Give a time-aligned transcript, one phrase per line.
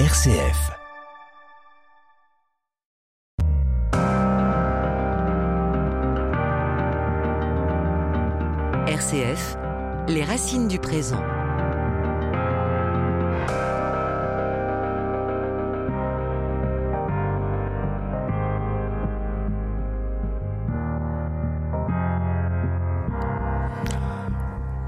[0.00, 0.72] RCF.
[8.88, 9.56] RCF,
[10.08, 11.22] les racines du présent.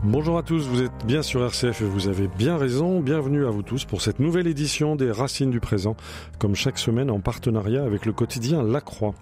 [0.08, 3.00] Bonjour à tous, vous êtes bien sur RCF et vous avez bien raison.
[3.00, 5.96] Bienvenue à vous tous pour cette nouvelle édition des Racines du présent,
[6.38, 9.14] comme chaque semaine en partenariat avec le quotidien La Croix.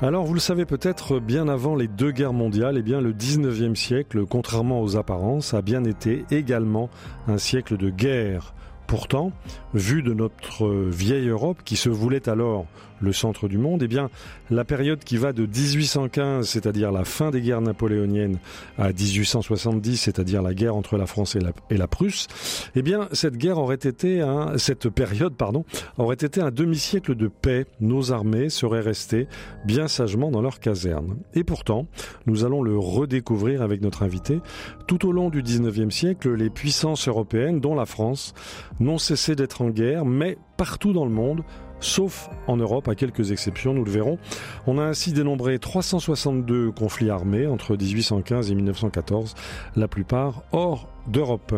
[0.00, 3.74] Alors vous le savez peut-être, bien avant les deux guerres mondiales, eh bien le 19e
[3.74, 6.88] siècle, contrairement aux apparences, a bien été également
[7.28, 8.54] un siècle de guerre.
[8.86, 9.32] Pourtant,
[9.74, 12.64] vu de notre vieille Europe qui se voulait alors
[13.00, 14.10] le centre du monde, eh bien,
[14.50, 18.38] la période qui va de 1815, c'est-à-dire la fin des guerres napoléoniennes,
[18.78, 22.26] à 1870, c'est-à-dire la guerre entre la France et la, Prusse,
[22.74, 24.24] eh bien, cette guerre aurait été
[24.56, 25.64] cette période, pardon,
[25.98, 27.66] aurait été un demi-siècle de paix.
[27.80, 29.28] Nos armées seraient restées
[29.64, 31.16] bien sagement dans leurs casernes.
[31.34, 31.86] Et pourtant,
[32.26, 34.40] nous allons le redécouvrir avec notre invité.
[34.86, 38.34] Tout au long du 19e siècle, les puissances européennes, dont la France,
[38.80, 41.42] n'ont cessé d'être en guerre, mais partout dans le monde,
[41.80, 44.18] sauf en Europe, à quelques exceptions, nous le verrons.
[44.66, 49.34] On a ainsi dénombré 362 conflits armés entre 1815 et 1914,
[49.76, 51.54] la plupart hors d'Europe.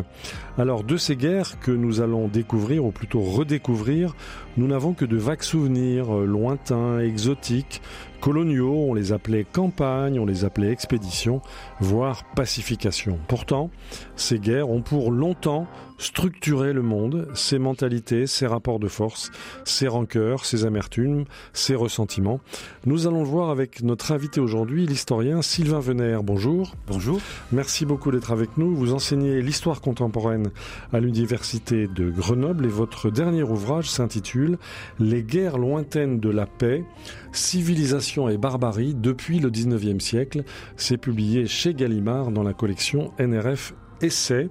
[0.58, 4.14] Alors de ces guerres que nous allons découvrir, ou plutôt redécouvrir,
[4.56, 7.80] nous n'avons que de vagues souvenirs euh, lointains, exotiques,
[8.20, 11.40] coloniaux, on les appelait campagnes, on les appelait expéditions,
[11.80, 13.18] voire pacifications.
[13.28, 13.70] Pourtant,
[14.16, 15.66] ces guerres ont pour longtemps
[15.98, 19.30] structuré le monde, ses mentalités, ses rapports de force,
[19.64, 22.40] ses rancœurs, ses amertumes, ses ressentiments.
[22.86, 26.22] Nous allons le voir avec notre invité aujourd'hui, l'historien Sylvain Venère.
[26.22, 26.74] Bonjour.
[26.86, 27.20] Bonjour.
[27.52, 28.74] Merci beaucoup d'être avec nous.
[28.74, 30.50] Vous enseignez l'histoire contemporaine
[30.92, 34.58] à l'université de Grenoble et votre dernier ouvrage s'intitule
[35.00, 36.84] Les guerres lointaines de la paix,
[37.32, 40.44] civilisation et barbarie depuis le 19e siècle.
[40.76, 44.48] C'est publié chez Gallimard dans la collection NRF Essai.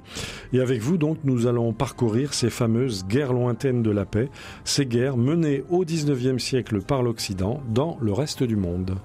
[0.53, 4.29] Et avec vous, donc, nous allons parcourir ces fameuses guerres lointaines de la paix,
[4.63, 8.95] ces guerres menées au 19e siècle par l'Occident dans le reste du monde.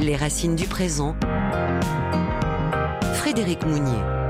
[0.00, 1.16] Les racines du présent.
[3.14, 4.23] Frédéric Mounier.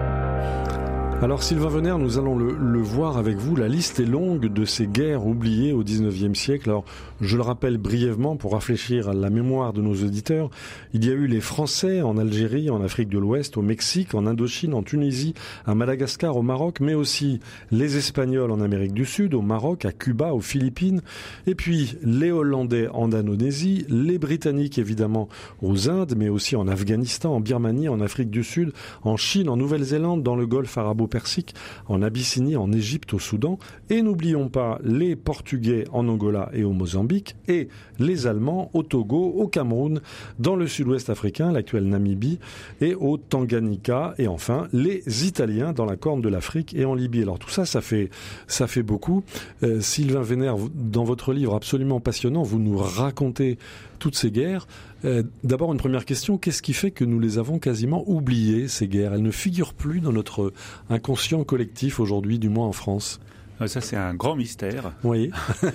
[1.25, 3.57] Alors Sylvain Venère, nous allons le, voir avec vous.
[3.57, 6.69] La liste est longue de ces guerres oubliées au XIXe siècle.
[6.69, 6.85] Alors
[7.23, 10.51] je le rappelle brièvement pour rafraîchir la mémoire de nos auditeurs.
[10.93, 14.27] Il y a eu les Français en Algérie, en Afrique de l'Ouest, au Mexique, en
[14.27, 15.33] Indochine, en Tunisie,
[15.65, 17.41] à Madagascar, au Maroc, mais aussi
[17.71, 21.01] les Espagnols en Amérique du Sud, au Maroc, à Cuba, aux Philippines,
[21.47, 25.31] et puis les Hollandais en Indonésie, les Britanniques évidemment
[25.63, 28.75] aux Indes, mais aussi en Afghanistan, en Birmanie, en Afrique du Sud,
[29.05, 31.55] en Chine, en Nouvelle-Zélande, dans le Golfe arabo persique,
[31.87, 36.73] en Abyssinie, en Égypte, au Soudan, et n'oublions pas les Portugais en Angola et au
[36.73, 37.69] Mozambique, et
[38.01, 40.01] les Allemands au Togo, au Cameroun,
[40.41, 42.41] dans le sud-ouest africain, l'actuelle Namibie,
[42.81, 47.23] et au Tanganyika, et enfin les Italiens dans la Corne de l'Afrique et en Libye.
[47.23, 48.11] Alors tout ça, ça fait,
[48.49, 49.23] ça fait beaucoup.
[49.63, 53.57] Euh, Sylvain Vénère, dans votre livre absolument passionnant, vous nous racontez
[54.04, 54.66] toutes ces guerres.
[55.06, 58.87] Euh, D'abord, une première question, qu'est-ce qui fait que nous les avons quasiment oubliées, ces
[58.87, 59.15] guerres?
[59.15, 60.53] Elles ne figurent plus dans notre
[60.91, 63.19] inconscient collectif aujourd'hui, du moins en France.
[63.66, 64.92] Ça, c'est un grand mystère.
[65.04, 65.31] Oui.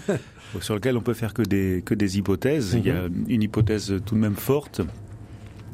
[0.62, 2.76] sur lequel on peut faire que des, que des hypothèses.
[2.78, 4.82] Il y a une hypothèse tout de même forte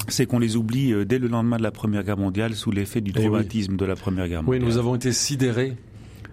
[0.08, 3.12] c'est qu'on les oublie dès le lendemain de la Première Guerre mondiale sous l'effet du
[3.12, 3.78] traumatisme oui.
[3.78, 4.62] de la Première Guerre mondiale.
[4.62, 5.74] Oui, nous avons été sidérés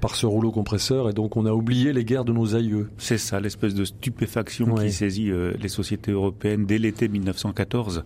[0.02, 2.90] par ce rouleau compresseur et donc on a oublié les guerres de nos aïeux.
[2.98, 8.02] C'est ça, l'espèce de stupéfaction qui saisit euh, les sociétés européennes dès l'été 1914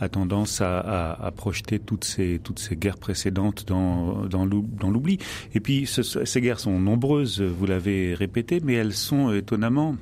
[0.00, 5.18] a tendance à, à, à, projeter toutes ces toutes ces guerres précédentes dans dans l'oubli.
[5.54, 9.96] Et puis ce, ces guerres sont nombreuses, vous l'avez répété, mais elles sont étonnamment,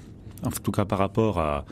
[0.44, 1.64] en tout cas par rapport à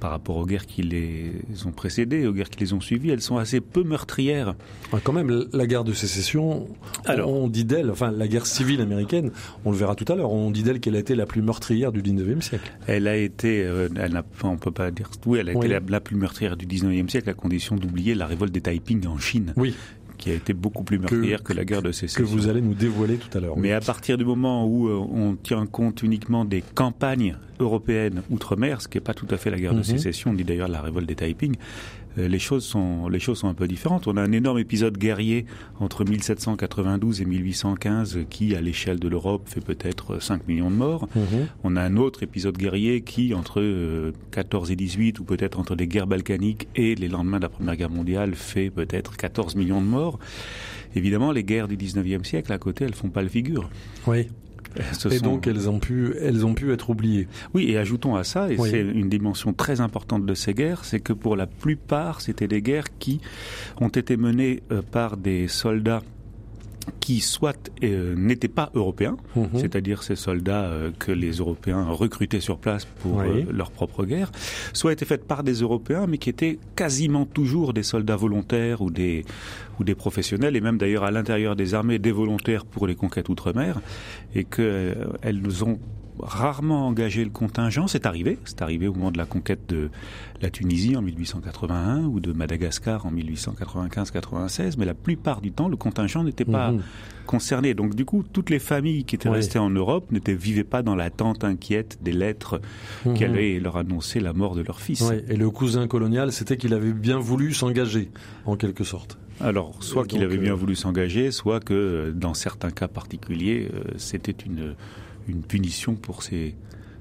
[0.00, 1.32] par rapport aux guerres qui les
[1.66, 4.54] ont précédées, aux guerres qui les ont suivies, elles sont assez peu meurtrières.
[4.92, 6.66] Ouais, quand même, la guerre de sécession,
[7.04, 9.30] Alors, on dit d'elle, enfin la guerre civile américaine,
[9.64, 11.92] on le verra tout à l'heure, on dit d'elle qu'elle a été la plus meurtrière
[11.92, 12.72] du 19e siècle.
[12.86, 15.66] Elle a été, euh, elle n'a, on peut pas dire, oui, elle a oui.
[15.66, 19.06] été la, la, plus meurtrière du 19e siècle à condition d'oublier la révolte des Taiping
[19.06, 19.52] en Chine.
[19.56, 19.74] Oui
[20.20, 22.22] qui a été beaucoup plus meurtrière que, que, la guerre de sécession.
[22.22, 23.56] Que vous allez nous dévoiler tout à l'heure.
[23.56, 23.74] Mais oui.
[23.74, 28.88] à partir du moment où euh, on tient compte uniquement des campagnes européennes outre-mer, ce
[28.88, 31.14] qui n'est pas tout à fait la guerre de sécession, ni d'ailleurs la révolte des
[31.14, 31.56] Taiping,
[32.16, 34.06] les choses sont les choses sont un peu différentes.
[34.06, 35.46] On a un énorme épisode guerrier
[35.78, 41.08] entre 1792 et 1815 qui, à l'échelle de l'Europe, fait peut-être 5 millions de morts.
[41.14, 41.48] Mhm.
[41.64, 45.86] On a un autre épisode guerrier qui, entre 14 et 18, ou peut-être entre les
[45.86, 49.86] guerres balkaniques et les lendemains de la Première Guerre mondiale, fait peut-être 14 millions de
[49.86, 50.18] morts.
[50.94, 53.70] Évidemment, les guerres du 19e siècle, à côté, elles font pas le figure.
[54.06, 54.28] Oui
[55.10, 57.28] et donc elles ont pu, elles ont pu être oubliées.
[57.54, 61.00] Oui, et ajoutons à ça, et c'est une dimension très importante de ces guerres, c'est
[61.00, 63.20] que pour la plupart, c'était des guerres qui
[63.80, 66.02] ont été menées euh, par des soldats
[67.00, 69.48] qui soit euh, n'étaient pas européens, mhm.
[69.54, 74.30] c'est-à-dire ces soldats euh, que les Européens recrutaient sur place pour euh, leur propre guerre,
[74.72, 78.90] soit étaient faites par des Européens, mais qui étaient quasiment toujours des soldats volontaires ou
[78.90, 79.24] des
[79.78, 83.30] ou des professionnels, et même d'ailleurs à l'intérieur des armées des volontaires pour les conquêtes
[83.30, 83.80] outre-mer,
[84.34, 85.78] et qu'elles nous ont
[86.22, 87.86] rarement engagé le contingent.
[87.86, 88.38] C'est arrivé.
[88.44, 89.90] C'est arrivé au moment de la conquête de
[90.40, 94.74] la Tunisie en 1881 ou de Madagascar en 1895-96.
[94.78, 96.82] Mais la plupart du temps, le contingent n'était pas mhm.
[97.26, 97.74] concerné.
[97.74, 100.94] Donc, du coup, toutes les familles qui étaient restées en Europe ne vivaient pas dans
[100.94, 102.60] l'attente inquiète des lettres
[103.04, 103.14] mmh.
[103.14, 105.02] qui allaient leur annoncer la mort de leur fils.
[105.28, 108.10] Et le cousin colonial, c'était qu'il avait bien voulu s'engager,
[108.46, 109.18] en quelque sorte.
[109.40, 113.84] Alors, soit qu'il avait bien euh, voulu s'engager, soit que dans certains cas particuliers, euh,
[113.96, 114.74] c'était une
[115.30, 116.54] une punition pour ces,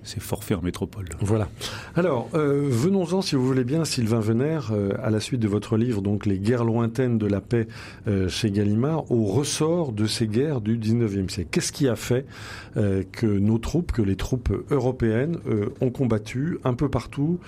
[0.03, 1.05] ces forfaits en métropole.
[1.21, 1.49] Voilà.
[1.95, 5.77] Alors, euh, venons-en, si vous voulez bien, Sylvain Venère, euh, à la suite de votre
[5.77, 7.67] livre, donc Les guerres lointaines de la paix
[8.07, 11.49] euh, chez Gallimard, au ressort de ces guerres du 19e siècle.
[11.51, 12.25] Qu'est-ce qui a fait
[13.11, 15.37] que nos troupes, que les troupes européennes
[15.81, 17.39] ont combattu un peu partout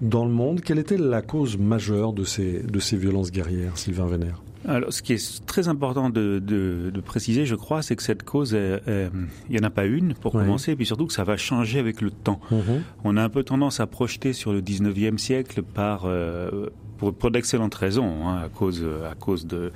[0.00, 0.62] dans le monde?
[0.62, 5.00] Quelle était la cause majeure de ces, de ces violences guerrières, Sylvain Venère alors, ce
[5.02, 9.10] qui est très important de, de, de préciser, je crois, c'est que cette cause, il
[9.50, 12.00] n'y en a pas une pour commencer, et puis surtout que ça va changer avec
[12.00, 12.40] le temps.
[12.50, 12.82] Mhm.
[13.04, 16.66] On a un peu tendance à projeter sur le 19e siècle par, euh,
[16.98, 19.72] pour, pour d'excellentes raisons, hein, à cause, à cause de,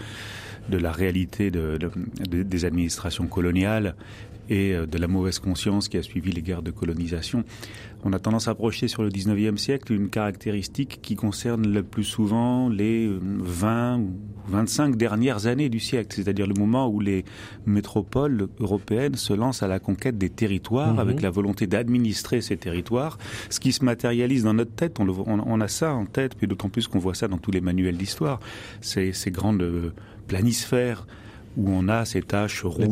[0.69, 1.79] de la réalité de,
[2.29, 3.95] des administrations coloniales
[4.49, 7.45] et euh, de la mauvaise conscience qui a suivi les guerres de colonisation.
[8.05, 12.05] On a tendance à projeter sur le 19e siècle une caractéristique qui concerne le plus
[12.05, 14.13] souvent les 20 ou
[14.49, 17.25] 25 dernières années du siècle, c'est-à-dire le moment où les
[17.65, 20.99] métropoles européennes se lancent à la conquête des territoires mhm.
[20.99, 23.19] avec la volonté d'administrer ces territoires,
[23.49, 25.01] ce qui se matérialise dans notre tête.
[25.01, 27.63] On, on a ça en tête, puis d'autant plus qu'on voit ça dans tous les
[27.63, 28.41] manuels d'histoire.
[28.83, 29.93] Ces, ces grandes euh,
[30.29, 31.07] planisphères
[31.57, 32.85] où on a ces taches rouges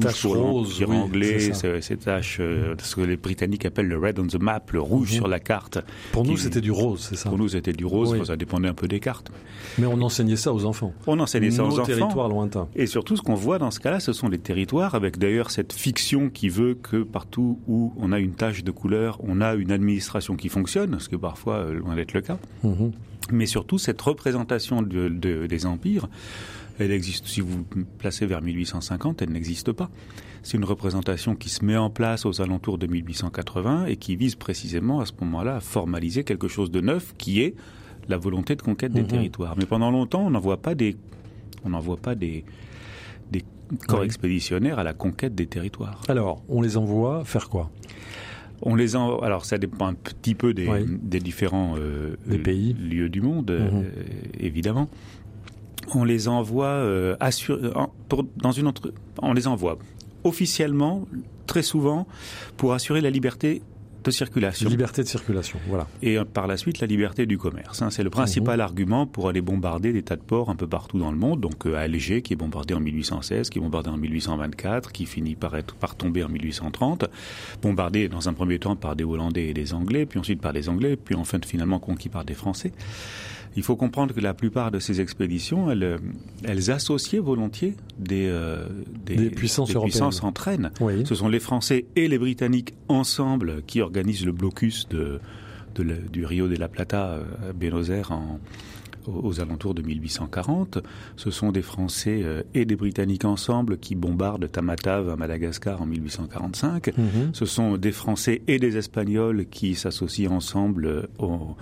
[0.81, 4.63] l'Empire anglais, ces, taches, euh, ce que les Britanniques appellent le red on the map,
[4.73, 5.17] le rouge mhm.
[5.17, 5.79] sur la carte.
[6.13, 8.75] Pour nous, c'était du rose, c'est ça Pour nous, c'était du rose, ça dépendait un
[8.75, 9.31] peu des cartes.
[9.79, 10.93] Mais on enseignait ça aux enfants.
[11.07, 11.85] On enseignait ça aux enfants.
[11.85, 12.69] territoires lointains.
[12.75, 15.73] Et surtout, ce qu'on voit dans ce cas-là, ce sont les territoires, avec d'ailleurs cette
[15.73, 19.73] fiction qui veut que partout où on a une tache de couleur, on a une
[19.73, 22.39] administration qui fonctionne, ce que parfois, euh, loin d'être le cas.
[22.63, 22.93] Mhm.
[23.31, 25.09] Mais surtout, cette représentation de,
[25.47, 26.09] des empires
[26.85, 27.65] elle existe, si vous
[27.99, 29.91] placez vers 1850, elle n'existe pas.
[30.43, 34.35] C'est une représentation qui se met en place aux alentours de 1880 et qui vise
[34.35, 37.55] précisément à ce moment-là à formaliser quelque chose de neuf qui est
[38.09, 39.09] la volonté de conquête des mhm.
[39.09, 39.55] territoires.
[39.57, 40.97] Mais pendant longtemps, on n'envoie pas des,
[41.65, 42.45] on n'envoie pas des,
[43.31, 43.45] des
[43.87, 46.01] corps expéditionnaires à la conquête des territoires.
[46.09, 47.71] Alors, on les envoie faire quoi?
[48.63, 49.25] On les envoie.
[49.25, 52.75] Alors, ça dépend un petit peu des, des différents euh, pays.
[52.75, 53.83] lieux du monde, mhm.
[53.85, 53.91] euh,
[54.41, 54.89] évidemment
[55.95, 57.17] on les envoie euh,
[58.37, 59.79] dans une entre, on les envoie
[60.25, 61.07] officiellement
[61.47, 62.07] très souvent
[62.57, 63.63] pour assurer la liberté
[64.03, 64.69] de circulation.
[64.69, 65.87] Liberté de circulation, voilà.
[66.03, 67.83] Et euh, par la suite, la liberté du commerce.
[67.83, 67.91] Hein.
[67.91, 68.61] C'est le principal mhm.
[68.61, 71.41] argument pour aller bombarder des tas de ports un peu partout dans le monde.
[71.41, 75.37] Donc euh, Alger, qui est bombardé en 1816, qui est bombardé en 1824, qui finit
[75.37, 77.05] par, être, par tomber en 1830,
[77.63, 80.69] bombardé dans un premier temps par des Hollandais et des Anglais, puis ensuite par des
[80.69, 82.73] Anglais, puis enfin finalement conquis par des Français.
[83.57, 85.99] Il faut comprendre que la plupart de ces expéditions, elles, euh,
[86.45, 88.67] elles associaient volontiers des, euh,
[89.05, 90.71] des, puissances, des puissances entraînent.
[91.05, 95.21] Ce sont les Français et les Britanniques ensemble qui organisent le blocus de,
[95.75, 98.39] de du Rio de la Plata à euh, Buenos Aires en,
[99.07, 100.79] aux alentours de 1840.
[101.17, 106.87] Ce sont des Français et des Britanniques ensemble qui bombardent Tamatave à Madagascar en 1845.
[106.87, 106.93] Mm-hmm.
[107.33, 111.57] Ce sont des Français et des Espagnols qui s'associent ensemble au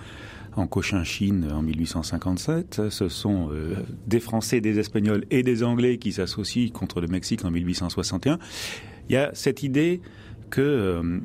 [0.57, 2.91] en Cochinchine en 1857.
[2.91, 3.77] Ce sont euh,
[4.07, 8.39] des Français, des Espagnols et des Anglais qui s'associent contre le Mexique en 1861.
[9.09, 10.01] Il y a cette idée
[10.53, 11.21] qu'il euh,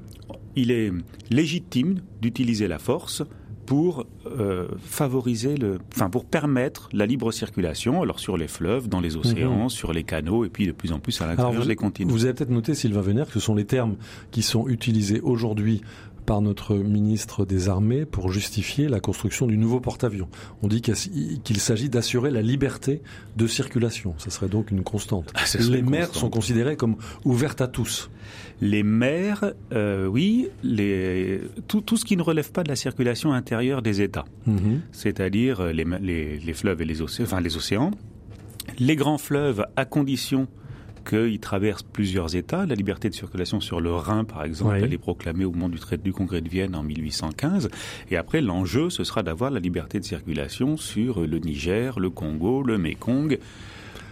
[0.56, 0.92] est
[1.30, 3.24] légitime d'utiliser la force
[3.66, 9.02] pour euh, favoriser le, enfin pour permettre la libre circulation, alors sur les fleuves, dans
[9.02, 9.70] les océans, mhm.
[9.70, 12.12] sur les canaux, et puis de plus en plus à l'intérieur des continents.
[12.12, 13.96] Vous avez peut-être noté, Sylvain Vénère, que ce sont les termes
[14.32, 15.82] qui sont utilisés aujourd'hui
[16.26, 20.28] par notre ministre des Armées pour justifier la construction du nouveau porte-avions.
[20.62, 23.02] On dit qu'il s'agit d'assurer la liberté
[23.36, 24.16] de circulation.
[24.18, 25.32] Ça serait donc une constante.
[25.36, 28.10] Ah, les mers sont considérées comme ouvertes à tous.
[28.62, 33.34] Les mers, euh, oui, les, tout, tout, ce qui ne relève pas de la circulation
[33.34, 34.82] intérieure des États, mhm.
[34.92, 37.92] c'est-à-dire les, les, les, fleuves et les océans, enfin les océans,
[38.80, 40.48] les grands fleuves à condition
[41.06, 42.66] qu'ils traversent plusieurs États.
[42.66, 45.80] La liberté de circulation sur le Rhin, par exemple, elle est proclamée au moment du
[45.80, 47.70] traité du Congrès de Vienne en 1815.
[48.12, 52.64] Et après, l'enjeu, ce sera d'avoir la liberté de circulation sur le Niger, le Congo,
[52.64, 53.40] le Mekong.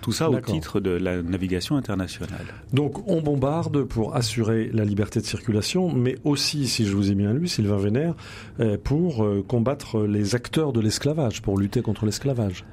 [0.03, 2.45] Tout ça au titre de la navigation internationale.
[2.73, 7.15] Donc on bombarde pour assurer la liberté de circulation, mais aussi, si je vous ai
[7.15, 8.13] bien lu, Sylvain Vénère,
[8.59, 12.65] euh, pour euh, combattre les acteurs de l'esclavage, pour lutter contre l'esclavage.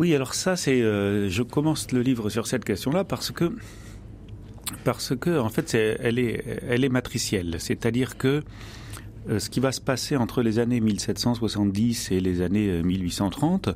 [0.00, 3.54] Oui, alors ça, c'est, euh, je commence le livre sur cette question-là parce que,
[4.82, 7.56] parce que, en fait, elle est, elle est matricielle.
[7.58, 8.42] C'est-à-dire que
[9.28, 13.72] euh, ce qui va se passer entre les années 1770 et les années 1830, euh,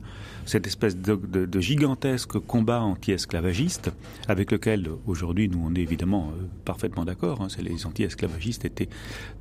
[0.46, 3.90] cette espèce de, gigantesque combat anti-esclavagiste,
[4.26, 6.32] avec lequel aujourd'hui nous on est évidemment
[6.64, 7.42] parfaitement d'accord.
[7.42, 8.88] Hein, les anti-esclavagistes étaient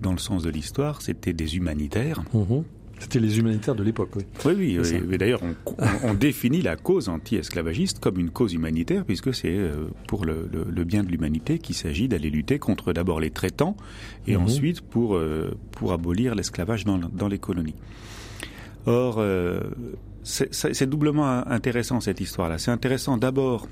[0.02, 2.26] dans le sens de l'histoire, c'était des humanitaires.
[2.34, 2.64] Mmh
[3.04, 4.24] c'était les humanitaires de l'époque, oui.
[4.46, 5.02] Oui, oui.
[5.06, 5.42] Mais d'ailleurs,
[6.04, 10.48] on, définit la cause anti-esclavagiste comme une cause humanitaire, puisque c'est euh, pour le,
[10.86, 13.76] bien de l'humanité qu'il s'agit d'aller lutter contre d'abord les traitants
[14.26, 14.44] et mhm.
[14.44, 17.76] ensuite pour, euh, pour abolir l'esclavage dans, dans, les colonies.
[18.86, 19.60] Or, euh,
[20.24, 22.58] c'est doublement intéressant cette histoire-là.
[22.58, 23.68] C'est intéressant d'abord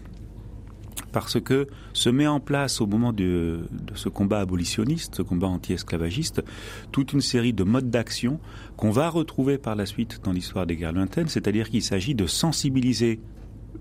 [1.11, 3.61] parce que se met en place au moment de,
[3.95, 6.43] ce combat abolitionniste, ce combat anti-esclavagiste,
[6.91, 8.39] toute une série de modes d'action
[8.77, 12.27] qu'on va retrouver par la suite dans l'histoire des guerres lointaines, c'est-à-dire qu'il s'agit de
[12.27, 13.19] sensibiliser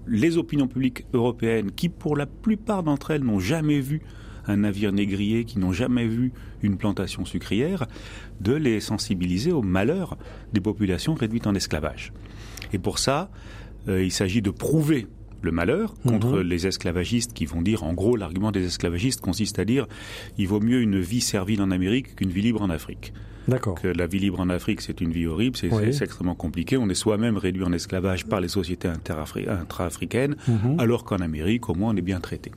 [0.06, 4.02] les opinions publiques européennes qui, pour la plupart d'entre elles, n'ont jamais vu
[4.46, 6.32] un navire négrier, qui n'ont jamais vu
[6.62, 7.86] une plantation sucrière,
[8.40, 10.16] de les sensibiliser au malheur
[10.52, 12.12] des populations réduites en esclavage.
[12.72, 13.30] Et pour ça,
[13.88, 15.06] euh, il s'agit de prouver
[15.42, 16.40] le malheur contre mhm.
[16.42, 19.86] les esclavagistes qui vont dire, en gros, l'argument des esclavagistes consiste à dire,
[20.38, 23.12] il vaut mieux une vie servile en Amérique qu'une vie libre en Afrique.
[23.48, 23.80] D'accord.
[23.80, 26.76] Que la vie libre en Afrique, c'est une vie horrible, c'est extrêmement compliqué.
[26.76, 30.78] On est soi-même réduit en esclavage par les sociétés intra-africaines, mhm.
[30.78, 32.52] alors qu'en Amérique, au moins, on est bien traité.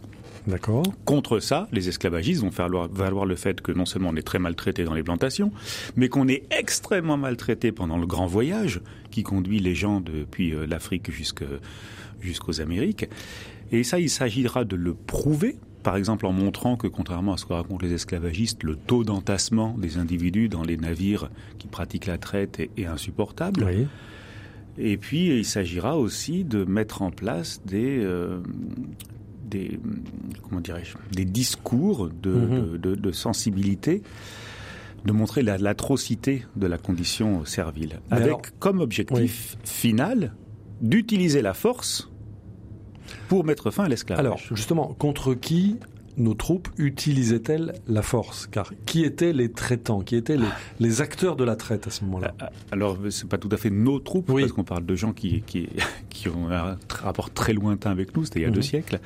[0.45, 0.83] D'accord.
[1.05, 4.39] Contre ça, les esclavagistes vont faire valoir le fait que non seulement on est très
[4.39, 5.51] maltraité dans les plantations,
[5.95, 10.65] mais qu'on est extrêmement maltraité pendant le grand voyage qui conduit les gens depuis euh,
[10.67, 11.45] l'Afrique jusqu'à
[12.23, 13.07] jusqu'aux Amériques.
[13.71, 17.45] Et ça, il s'agira de le prouver, par exemple en montrant que, contrairement à ce
[17.45, 22.17] que racontent les esclavagistes, le taux d'entassement des individus dans les navires qui pratiquent la
[22.17, 23.87] traite est, insupportable.
[24.77, 28.39] Et puis, il s'agira aussi de mettre en place des, euh,
[29.45, 29.79] des
[30.43, 32.77] comment dirais-je, des discours de, mhm.
[32.77, 34.01] de, sensibilité,
[35.05, 40.33] de montrer l'atrocité de la condition servile, avec comme objectif final
[40.81, 42.09] d'utiliser la force
[43.33, 44.23] pour mettre fin à l'esclavage.
[44.23, 45.77] Alors, justement, contre qui
[46.17, 48.45] nos troupes utilisaient-elles la force?
[48.45, 50.01] Car qui étaient les traitants?
[50.01, 50.37] Qui étaient
[50.79, 52.35] les, acteurs de la traite à ce moment-là?
[52.43, 55.41] Euh, Alors, c'est pas tout à fait nos troupes, parce qu'on parle de gens qui,
[55.47, 55.67] qui,
[56.09, 58.61] qui, ont un rapport très lointain avec nous, c'était il y a deux mhm.
[58.61, 58.99] siècles.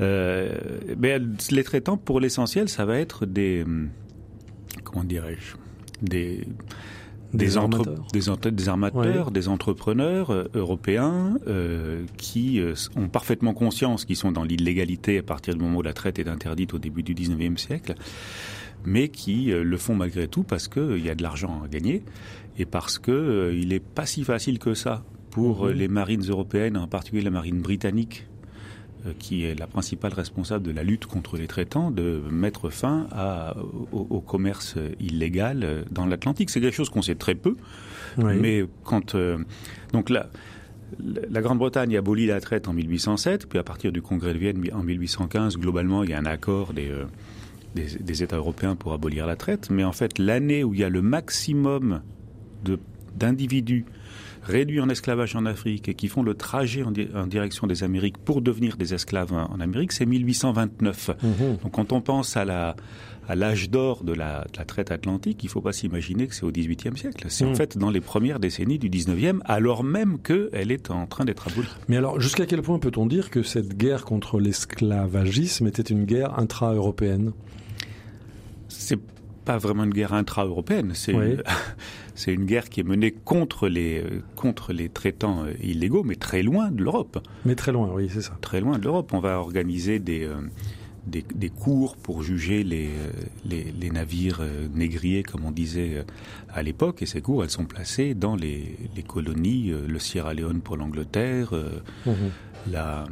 [0.00, 0.58] Euh,
[0.98, 1.20] mais
[1.52, 3.62] les traitants, pour l'essentiel, ça va être des...
[3.62, 3.90] Hum,
[4.82, 5.54] comment dirais-je?
[6.04, 6.44] Des
[7.34, 14.16] des, armateurs, des, armateurs, des entrepreneurs euh, européens euh, qui euh, ont parfaitement conscience qu'ils
[14.16, 17.14] sont dans l'illégalité à partir du moment où la traite est interdite au début du
[17.14, 17.94] 19e siècle,
[18.84, 22.02] mais qui le font malgré tout parce qu'il y a de l'argent à gagner
[22.58, 25.72] et parce que il n'est pas si facile que ça pour mhm.
[25.72, 28.31] les marines européennes, en particulier la marine britannique, euh,
[29.18, 33.56] qui est la principale responsable de la lutte contre les traitants, de mettre fin à,
[33.92, 36.50] au, commerce illégal euh, dans l'Atlantique.
[36.50, 37.56] C'est quelque chose qu'on sait très peu,
[38.16, 39.38] mais quand euh,
[39.92, 40.28] donc là.
[41.30, 44.82] La Grande-Bretagne abolit la traite en 1807, puis à partir du Congrès de Vienne en
[44.82, 46.92] 1815, globalement, il y a un accord des,
[47.74, 49.70] des, des États européens pour abolir la traite.
[49.70, 52.02] Mais en fait, l'année où il y a le maximum
[53.16, 53.86] d'individus
[54.42, 58.42] réduits en esclavage en Afrique et qui font le trajet en, direction des Amériques pour
[58.42, 61.10] devenir des esclaves en, Amérique, c'est 1829.
[61.22, 61.56] Mhm.
[61.62, 62.76] Donc quand on pense à la
[63.28, 66.50] à l'âge d'or de la, traite atlantique, il ne faut pas s'imaginer que c'est au
[66.50, 67.26] XVIIIe siècle.
[67.28, 67.56] C'est en mhm.
[67.56, 71.68] fait dans les premières décennies du XIXe, alors même qu'elle est en train d'être abolie.
[71.88, 76.38] Mais alors, jusqu'à quel point peut-on dire que cette guerre contre l'esclavagisme était une guerre
[76.38, 77.32] intra-européenne?
[78.68, 78.98] C'est
[79.44, 80.92] pas vraiment une guerre intra-européenne.
[82.14, 86.14] C'est une guerre qui est menée contre les, euh, contre les traitants euh, illégaux, mais
[86.14, 87.26] très loin de l'Europe.
[87.44, 88.36] Mais très loin, oui, c'est ça.
[88.42, 89.12] Très loin de l'Europe.
[89.14, 90.36] On va organiser des, euh,
[91.06, 92.90] des, cours pour juger les,
[93.46, 94.42] les, navires
[94.74, 96.04] négriers, comme on disait
[96.50, 97.00] à l'époque.
[97.02, 98.76] Et ces cours, elles sont placées dans les,
[99.08, 101.54] colonies, le Sierra Leone pour l'Angleterre,
[102.06, 102.14] mhm.
[102.70, 103.06] la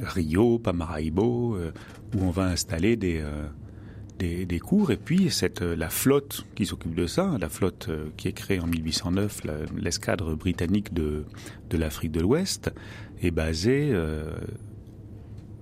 [0.00, 1.58] Rio, Pamaraibo,
[2.14, 3.22] où on va installer des
[4.18, 4.90] des, cours.
[4.90, 5.30] Et puis
[5.62, 9.42] euh, la flotte qui s'occupe de ça, la flotte euh, qui est créée en 1809,
[9.76, 11.24] l'escadre britannique de,
[11.70, 12.72] de l'Afrique de l'Ouest,
[13.22, 14.34] est basée euh,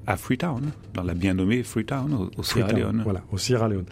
[0.07, 3.03] à Freetown, dans la bien nommée Freetown, au, Sierra Leone.
[3.05, 3.85] Voilà, au Sierra Leone.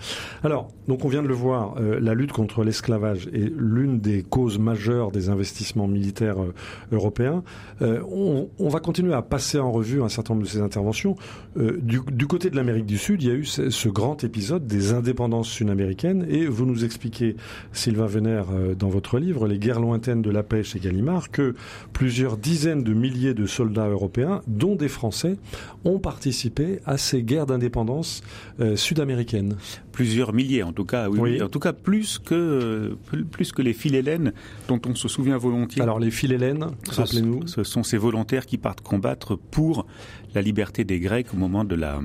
[0.42, 4.22] Alors, donc on vient de le voir, euh, la lutte contre l'esclavage est l'une des
[4.22, 6.52] causes majeures des investissements militaires euh,
[6.90, 7.44] européens.
[7.80, 11.16] Euh, on, on, va continuer à passer en revue un certain nombre de ces interventions.
[11.56, 14.66] Du, du, côté de l'Amérique du Sud, il y a eu ce, ce grand épisode
[14.66, 17.36] des indépendances sud-américaines, et vous nous expliquez,
[17.72, 18.42] Sylvain Venner,
[18.78, 21.54] dans votre livre, Les guerres lointaines de la paix chez Gallimard, que
[21.92, 25.36] plusieurs dizaines de milliers de soldats européens, dont des Français,
[25.84, 28.22] ont participé à ces guerres d'indépendance
[28.60, 29.56] euh, sud-américaines
[29.92, 32.96] Plusieurs milliers, en tout cas, oui, En tout cas, plus que,
[33.30, 34.32] plus que les Philhellènes,
[34.68, 35.82] dont on se souvient volontiers.
[35.82, 37.46] Alors, les Philhellènes, rappelez-nous.
[37.46, 39.86] Ce sont ces volontaires qui partent combattre pour
[40.34, 42.00] la liberté des Grecs au moment de la,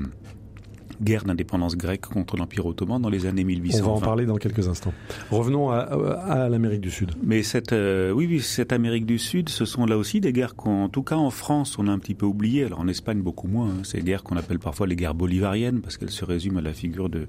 [1.02, 3.80] guerre d'indépendance grecque contre l'Empire ottoman dans les années 1800.
[3.82, 4.92] On va en parler dans quelques instants.
[5.30, 7.12] Revenons à, l'Amérique du Sud.
[7.22, 10.54] Mais cette, euh, oui, oui, cette Amérique du Sud, ce sont là aussi des guerres
[10.56, 12.64] qu'en tout cas en France, on a un petit peu oublié.
[12.64, 13.68] Alors en Espagne, beaucoup moins.
[13.68, 13.82] Hein.
[13.84, 17.08] Ces guerres qu'on appelle parfois les guerres bolivariennes, parce qu'elles se résument à la figure
[17.08, 17.26] de,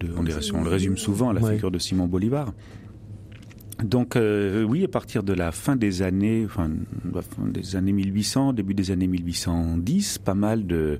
[0.00, 0.22] de on,
[0.62, 2.52] le résume souvent à la figure de Simon Bolivar.
[3.82, 6.70] Donc euh, oui, à partir de la fin des années, enfin,
[7.46, 10.98] des années 1800, début des années 1810, pas mal de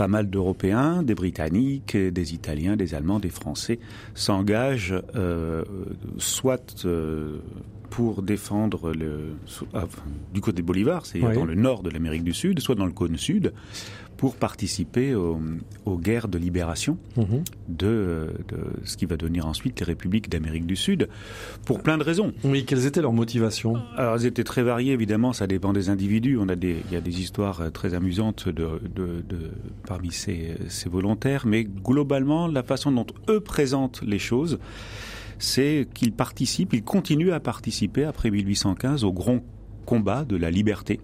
[0.00, 3.78] pas mal d'Européens, des Britanniques, des Italiens, des Allemands, des Français
[4.14, 5.62] s'engagent euh,
[6.16, 7.40] soit euh,
[7.90, 9.34] pour défendre le,
[9.74, 9.84] ah,
[10.32, 12.92] du côté de Bolivar, c'est-à-dire dans le nord de l'Amérique du Sud, soit dans le
[12.92, 13.52] cône sud,
[14.20, 15.40] pour participer aux,
[15.96, 17.42] guerres de libération mhm.
[17.70, 18.28] de,
[18.84, 21.08] ce qui va devenir ensuite les républiques d'Amérique du Sud,
[21.64, 22.34] pour plein de raisons.
[22.44, 23.76] Oui, quelles étaient leurs motivations?
[23.96, 26.36] Alors, elles étaient très variées, évidemment, ça dépend des individus.
[26.38, 28.82] On a des, il y a des histoires euh, très amusantes de,
[29.86, 34.58] parmi ces, ces volontaires, mais globalement, la façon dont eux présentent les choses,
[35.38, 39.40] c'est qu'ils participent, ils continuent à participer après 1815 au grand
[39.86, 41.00] combat de la liberté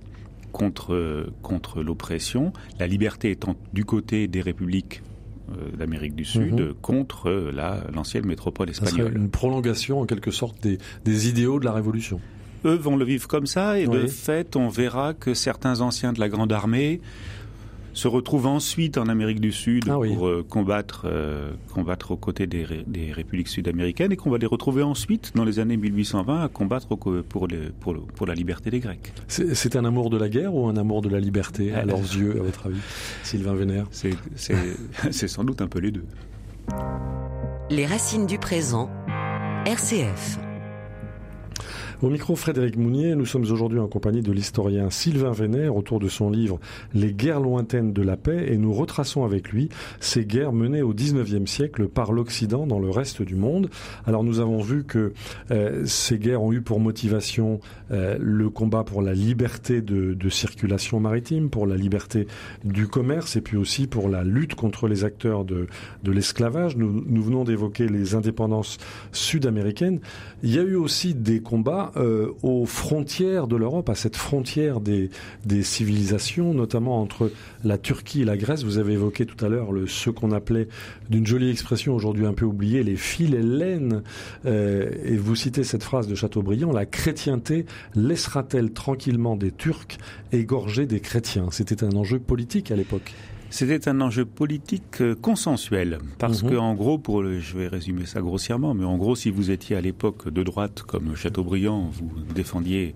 [0.57, 5.03] contre, contre l'oppression, la liberté étant du côté des républiques
[5.51, 6.75] euh, d'Amérique du Sud mhm.
[6.81, 9.15] contre la, l'ancienne métropole espagnole.
[9.15, 12.21] une prolongation en quelque sorte des, des idéaux de la Révolution
[12.65, 16.21] eux vont le vivre comme ça et de fait on verra que certains anciens de
[16.21, 17.01] la Grande Armée
[17.97, 22.47] se retrouve ensuite en Amérique du Sud ah pour euh, combattre, euh, combattre aux côtés
[22.47, 26.49] des, des républiques sud-américaines et qu'on va les retrouver ensuite dans les années 1820 à
[26.49, 29.13] combattre pour, les, pour, pour, la liberté des Grecs.
[29.29, 32.37] C'est un amour de la guerre ou un amour de la liberté à leurs yeux,
[32.39, 32.81] à votre avis,
[33.23, 33.87] Sylvain Vénère?
[35.11, 36.05] C'est sans doute un peu les deux.
[37.71, 38.91] Les racines du présent,
[39.65, 40.39] RCF.
[42.03, 46.09] Au micro Frédéric Mounier, nous sommes aujourd'hui en compagnie de l'historien Sylvain Vénère autour de
[46.09, 46.61] son livre
[46.93, 50.93] Les guerres lointaines de la paix et nous retraçons avec lui ces guerres menées au
[50.93, 53.71] XIXe siècle par l'Occident dans le reste du monde.
[54.05, 55.15] Alors nous avons vu que
[55.51, 61.01] euh, ces guerres ont eu pour motivation euh, le combat pour la liberté de, circulation
[61.01, 62.27] maritime, pour la liberté
[62.63, 65.67] du commerce et puis aussi pour la lutte contre les acteurs de,
[66.05, 66.77] l'esclavage.
[66.77, 68.77] Nous venons d'évoquer les indépendances
[69.13, 70.01] sud-américaines.
[70.43, 74.81] Il y a eu aussi des combats euh, aux frontières de l'Europe, à cette frontière
[74.81, 75.11] des,
[75.63, 77.33] civilisations, notamment entre
[77.65, 78.63] la Turquie et la Grèce.
[78.63, 80.69] Vous avez évoqué tout à l'heure ce qu'on appelait,
[81.09, 84.03] d'une jolie expression aujourd'hui un peu oubliée, les philhellènes.
[84.45, 89.99] Euh, et vous citez cette phrase de Chateaubriand, la chrétienté laissera-t-elle tranquillement des Turcs
[90.33, 91.47] égorger des chrétiens?
[91.51, 93.15] C'était un enjeu politique à l'époque.
[93.57, 96.51] C'était un enjeu politique euh, consensuel, parce mhm.
[96.51, 99.51] que en gros, pour le, je vais résumer ça grossièrement, mais en gros, si vous
[99.51, 102.95] étiez à l'époque de droite comme Chateaubriand, vous défendiez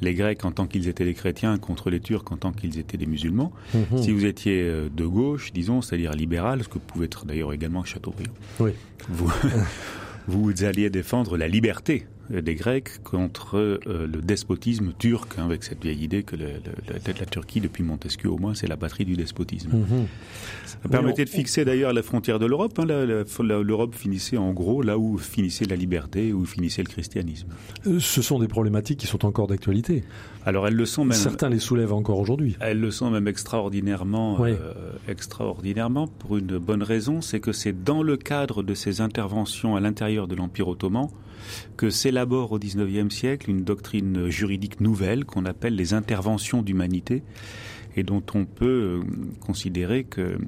[0.00, 2.96] les Grecs en tant qu'ils étaient des chrétiens contre les Turcs en tant qu'ils étaient
[2.96, 3.52] des musulmans.
[3.72, 4.02] Mhm.
[4.02, 7.84] Si vous étiez euh, de gauche, disons, c'est-à-dire libéral, ce que pouvait être d'ailleurs également
[7.84, 8.72] Chateaubriand, oui.
[9.08, 9.32] vous,
[10.26, 15.82] vous alliez défendre la liberté des Grecs contre euh, le despotisme turc, hein, avec cette
[15.82, 19.16] vieille idée que le, le, la Turquie, depuis Montesquieu au moins, c'est la batterie du
[19.16, 19.70] despotisme.
[19.72, 20.06] Mhm.
[20.66, 22.78] Ça permettait de fixer d'ailleurs la frontière de l'Europe.
[22.78, 27.48] Hein, L'Europe finissait en gros là où finissait la liberté, où finissait le christianisme.
[27.86, 30.04] Euh, ce sont des problématiques qui sont encore d'actualité.
[30.46, 31.18] Alors elles le sont même.
[31.18, 32.56] Certains les soulèvent encore aujourd'hui.
[32.60, 34.56] Elles le sont même extraordinairement, euh,
[35.08, 39.80] extraordinairement pour une bonne raison, c'est que c'est dans le cadre de ces interventions à
[39.80, 41.08] l'intérieur de l'Empire ottoman
[41.76, 47.22] que s'élabore au XIXe siècle une doctrine juridique nouvelle qu'on appelle les interventions d'humanité
[47.96, 49.00] et dont on peut euh,
[49.40, 50.38] considérer que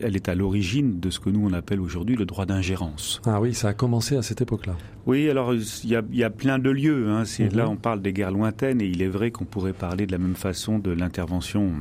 [0.00, 3.20] elle, est à l'origine de ce que nous on appelle aujourd'hui le droit d'ingérence.
[3.24, 4.76] Ah oui, ça a commencé à cette époque-là.
[5.06, 7.08] Oui, alors il y a, plein de lieux.
[7.08, 7.24] Hein.
[7.52, 7.72] Là, mhm.
[7.72, 10.36] on parle des guerres lointaines et il est vrai qu'on pourrait parler de la même
[10.36, 11.72] façon de l'intervention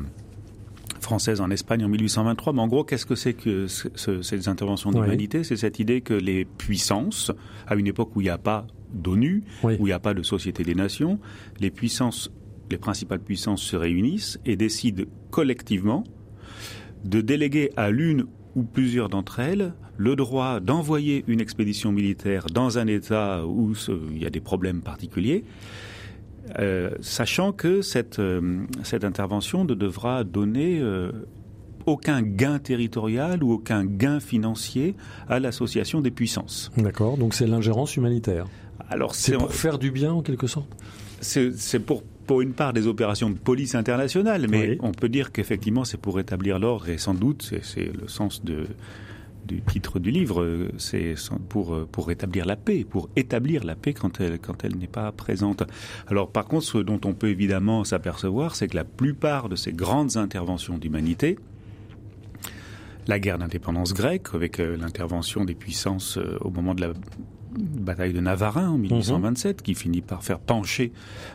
[1.05, 2.53] française en Espagne en 1823.
[2.53, 5.43] Mais en gros, qu'est-ce que c'est que ces interventions d'humanité?
[5.43, 7.31] C'est cette idée que les puissances,
[7.67, 10.23] à une époque où il n'y a pas d'ONU, où il n'y a pas de
[10.23, 11.19] Société des Nations,
[11.59, 12.31] les puissances,
[12.69, 16.03] les principales puissances se réunissent et décident collectivement
[17.03, 22.77] de déléguer à l'une ou plusieurs d'entre elles le droit d'envoyer une expédition militaire dans
[22.77, 23.73] un État où
[24.11, 25.45] il y a des problèmes particuliers,
[26.59, 31.11] euh, sachant que cette, euh, cette intervention ne devra donner euh,
[31.85, 34.95] aucun gain territorial ou aucun gain financier
[35.27, 36.71] à l'association des puissances.
[36.77, 38.45] D'accord, donc c'est l'ingérence humanitaire.
[38.89, 40.69] Alors c'est pour faire du bien en quelque sorte?
[41.21, 45.85] C'est pour pour une part des opérations de police internationale, mais on peut dire qu'effectivement
[45.85, 48.65] c'est pour établir l'ordre et sans doute c'est le sens de,
[49.45, 51.15] du titre du livre, c'est
[51.49, 55.11] pour, pour rétablir la paix, pour établir la paix quand elle, quand elle n'est pas
[55.11, 55.63] présente.
[56.07, 59.73] Alors par contre, ce dont on peut évidemment s'apercevoir, c'est que la plupart de ces
[59.73, 61.37] grandes interventions d'humanité,
[63.07, 66.93] la guerre d'indépendance grecque, avec euh, l'intervention des puissances euh, au moment de la
[67.57, 70.91] bataille de Navarin en 1827 qui finit par faire pencher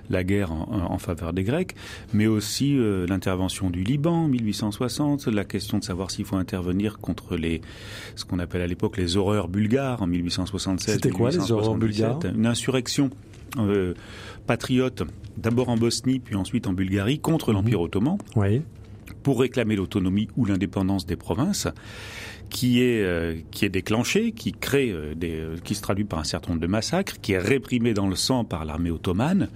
[0.08, 1.74] la guerre en, faveur des Grecs,
[2.12, 6.98] mais aussi euh, l'intervention du Liban en 1860, la question de savoir s'il faut intervenir
[6.98, 7.60] contre les
[8.16, 10.94] ce qu'on appelle à l'époque les horreurs bulgares en 1876.
[10.94, 12.20] C'était quoi les horreurs bulgares?
[12.34, 13.10] Une insurrection
[13.58, 13.94] euh,
[14.46, 15.02] patriote,
[15.36, 17.84] d'abord en Bosnie puis ensuite en Bulgarie contre l'Empire mhm.
[17.84, 18.18] ottoman.
[18.36, 18.62] Oui.
[19.22, 21.68] Pour réclamer l'autonomie ou l'indépendance des provinces
[22.50, 26.18] qui est euh, qui est déclenché, qui crée euh, des, euh, qui se traduit par
[26.18, 29.48] un certain nombre de massacres, qui est réprimé dans le sang par l'armée ottomane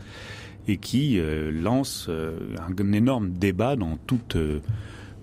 [0.66, 1.20] et qui
[1.52, 4.38] lance un, énorme débat dans toute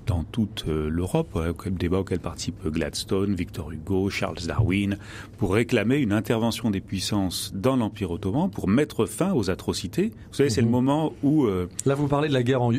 [0.08, 1.38] dans toute euh, l'Europe,
[1.70, 4.98] débat auquel participent Gladstone, Victor Hugo, Charles Darwin,
[5.38, 10.12] pour réclamer une intervention des puissances dans l'Empire ottoman pour mettre fin aux atrocités.
[10.30, 10.72] Vous savez, c'est le mhm.
[10.72, 11.46] moment où...
[11.46, 12.72] Euh, Là, vous parlez de la guerre en,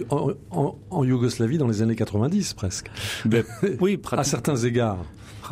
[0.91, 2.91] en, Yougoslavie dans les années 90, presque.
[3.25, 3.45] Ben,
[3.81, 5.05] oui, à certains égards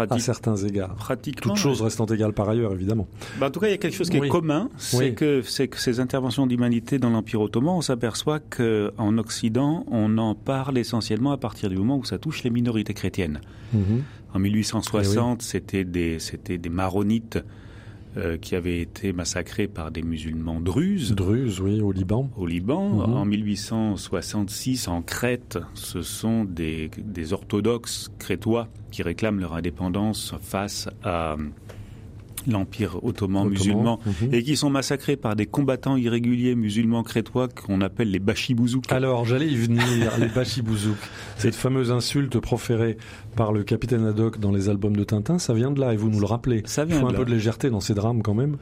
[0.08, 0.94] à certains égards.
[0.94, 1.52] Pratiquement.
[1.52, 3.08] Toutes choses restant égales par ailleurs, évidemment.
[3.38, 5.68] Bah, en tout cas, il y a quelque chose qui est commun, c'est que, c'est
[5.68, 11.32] que ces interventions d'humanité dans l'Empire ottoman, on s'aperçoit qu'en Occident, on en parle essentiellement
[11.32, 13.40] à partir du moment où ça touche les minorités chrétiennes.
[13.72, 14.02] Mhm.
[14.32, 17.38] En 1860, eh c'était des, c'était des maronites
[18.16, 21.14] euh, qui avait été massacré par des musulmans druzes.
[21.14, 22.30] Druzes, oui, au Liban.
[22.36, 22.88] Au Liban.
[22.88, 23.14] Mhm.
[23.14, 30.88] En 1866, en Crète, ce sont des, des orthodoxes crétois qui réclament leur indépendance face
[31.04, 31.36] à
[32.46, 34.34] l'Empire ottoman, musulman, mhm.
[34.34, 38.90] et qui sont massacrés par des combattants irréguliers musulmans crétois qu'on appelle les Bachibouzouks.
[38.90, 40.96] Alors, j'allais y venir, les Bachibouzouks.
[41.36, 42.96] Cette fameuse insulte proférée
[43.36, 46.10] par le capitaine Haddock dans les albums de Tintin, ça vient de là, et vous
[46.10, 46.62] nous le rappelez.
[46.66, 48.56] Ça vient Il faut un peu de légèreté dans ces drames quand même.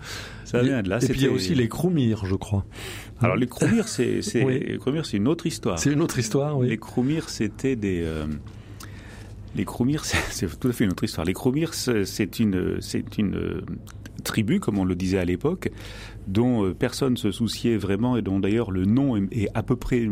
[0.45, 0.99] Ça vient de là.
[1.03, 2.65] Et puis il y a aussi les Kroumirs, je crois.
[3.21, 5.79] Alors les Kroumirs, c'est c'est une autre histoire.
[5.79, 6.69] C'est une autre histoire, oui.
[6.69, 8.27] Les Kroumirs, c'était des euh,
[9.59, 11.27] les Kroumirs, c'est tout à fait une autre histoire.
[11.27, 13.61] Les Kroumirs, c'est une, c'est une euh,
[14.25, 15.71] tribu, comme on le disait à l'époque,
[16.27, 20.09] dont euh, personne se souciait vraiment et dont d'ailleurs le nom est à peu près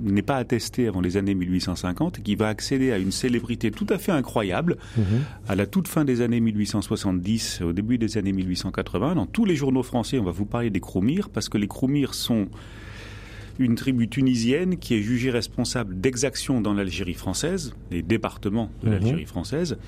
[0.00, 3.86] n'est pas attesté avant les années 1850 et qui va accéder à une célébrité tout
[3.88, 5.04] à fait incroyable mhm.
[5.48, 9.14] à la toute fin des années 1870, au début des années 1880.
[9.14, 12.14] Dans tous les journaux français, on va vous parler des Kroumirs parce que les Kroumirs
[12.14, 12.48] sont
[13.58, 18.92] une tribu tunisienne qui est jugée responsable d'exactions dans l'Algérie française, les départements de mhm.
[18.92, 19.78] l'Algérie française,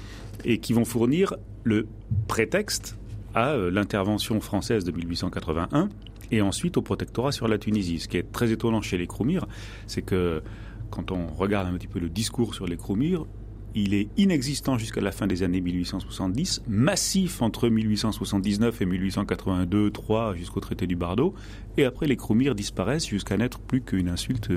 [0.45, 1.87] et qui vont fournir le
[2.27, 2.99] prétexte
[3.35, 5.89] à euh, l'intervention française de 1881
[6.33, 8.01] et ensuite au protectorat sur la Tunisie.
[8.01, 9.47] Ce qui est très étonnant chez les Kroumirs,
[9.87, 10.43] c'est que
[10.91, 13.27] quand on regarde un petit peu le discours sur les Kroumirs,
[13.75, 20.35] il est inexistant jusqu'à la fin des années 1870, massif entre 1879 et 1882, 3
[20.35, 21.35] jusqu'au traité du Bardo,
[21.77, 24.51] et après les Kroumirs disparaissent jusqu'à n'être plus qu'une insulte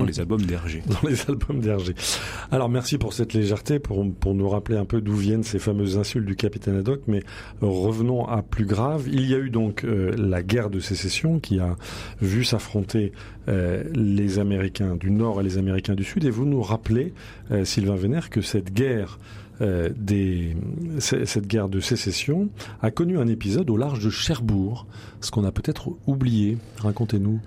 [0.00, 0.82] dans les albums d'Hergé.
[0.86, 1.94] Dans les albums d'Hergé.
[2.50, 5.98] Alors merci pour cette légèreté, pour, pour nous rappeler un peu d'où viennent ces fameuses
[5.98, 7.22] insultes du capitaine Haddock, mais
[7.60, 9.04] revenons à plus grave.
[9.06, 11.76] Il y a eu donc euh, la guerre de sécession qui a
[12.20, 13.12] vu s'affronter
[13.48, 17.12] euh, les Américains du Nord et les Américains du Sud, et vous nous rappelez,
[17.50, 19.18] euh, Sylvain Vénère, que cette guerre
[19.60, 20.56] euh, des,
[20.98, 22.48] cette guerre de sécession
[22.80, 24.86] a connu un épisode au large de Cherbourg,
[25.20, 26.56] ce qu'on a peut-être oublié.
[26.78, 27.40] Racontez-nous.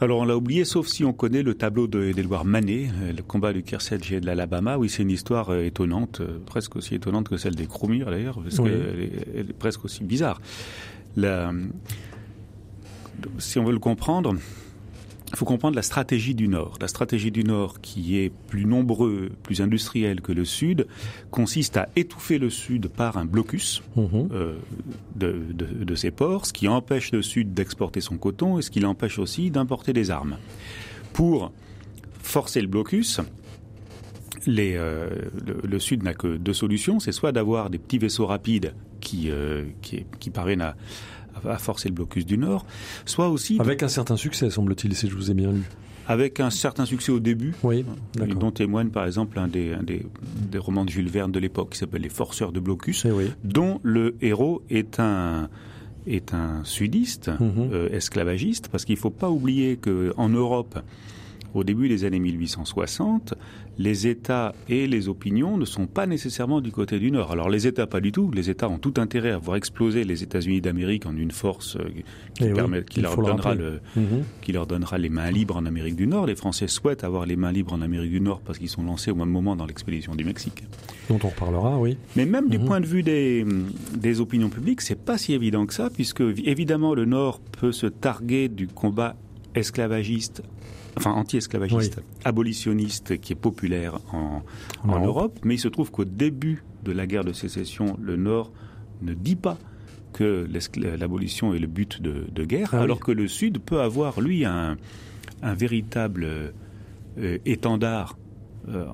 [0.00, 3.52] Alors on l'a oublié, sauf si on connaît le tableau d'Edouard Manet, euh, le combat
[3.52, 4.78] du Kearsarge et de l'Alabama.
[4.78, 8.58] Oui, c'est une histoire euh, étonnante, presque aussi étonnante que celle des Krumirs d'ailleurs, parce
[8.58, 10.40] qu'elle est, presque aussi bizarre.
[11.16, 11.52] La,
[13.38, 14.36] si on veut le comprendre,
[15.30, 16.78] il faut comprendre la stratégie du Nord.
[16.80, 20.86] La stratégie du Nord, qui est plus nombreux, plus industriel que le Sud,
[21.30, 24.28] consiste à étouffer le Sud par un blocus mhm.
[24.32, 24.56] euh,
[25.16, 28.80] de, de, ses ports, ce qui empêche le Sud d'exporter son coton et ce qui
[28.80, 30.38] l'empêche aussi d'importer des armes.
[31.12, 31.52] Pour
[32.22, 33.20] forcer le blocus,
[34.46, 35.10] les, euh,
[35.62, 37.00] le, Sud n'a que deux solutions.
[37.00, 40.76] C'est soit d'avoir des petits vaisseaux rapides qui, euh, qui, qui parviennent à,
[41.46, 42.66] à forcer le blocus du Nord,
[43.04, 43.58] soit aussi...
[43.60, 45.64] Avec un certain succès, semble-t-il, si je vous ai bien lu
[46.10, 50.06] avec un certain succès au début, oui, dont témoigne par exemple un des, des,
[50.50, 53.30] des romans de Jules Verne de l'époque qui s'appelle Les Forceurs de Blocus, eh oui.
[53.44, 55.50] dont le héros est un
[56.06, 57.70] est un sudiste, mhm.
[57.72, 60.78] euh, esclavagiste, parce qu'il ne faut pas oublier qu'en Europe,
[61.58, 63.34] au début des années 1860,
[63.78, 67.32] les États et les opinions ne sont pas nécessairement du côté du Nord.
[67.32, 68.30] Alors les États, pas du tout.
[68.32, 71.76] Les États ont tout intérêt à voir exploser les États-Unis d'Amérique en une force
[72.34, 73.80] qui, permet, qui, leur donnera le,
[74.40, 76.26] qui leur donnera les mains libres en Amérique du Nord.
[76.26, 79.10] Les Français souhaitent avoir les mains libres en Amérique du Nord parce qu'ils sont lancés
[79.10, 80.64] au même moment dans l'expédition du Mexique.
[81.08, 81.96] Dont on reparlera, oui.
[82.16, 82.64] Mais même du mhm.
[82.64, 83.44] point de vue des,
[83.96, 87.86] des opinions publiques, c'est pas si évident que ça, puisque évidemment le Nord peut se
[87.86, 89.16] targuer du combat
[89.54, 90.42] esclavagiste
[90.98, 94.42] enfin anti-esclavagiste, abolitionniste, qui est populaire en,
[94.84, 95.38] Europe.
[95.44, 98.52] Mais il se trouve qu'au début de la guerre de sécession, le Nord
[99.02, 99.58] ne dit pas
[100.12, 100.48] que
[100.98, 104.76] l'abolition est le but de, guerre, ah alors que le Sud peut avoir, lui, un,
[105.42, 106.26] véritable
[107.18, 108.18] euh, étendard,
[108.68, 108.86] euh,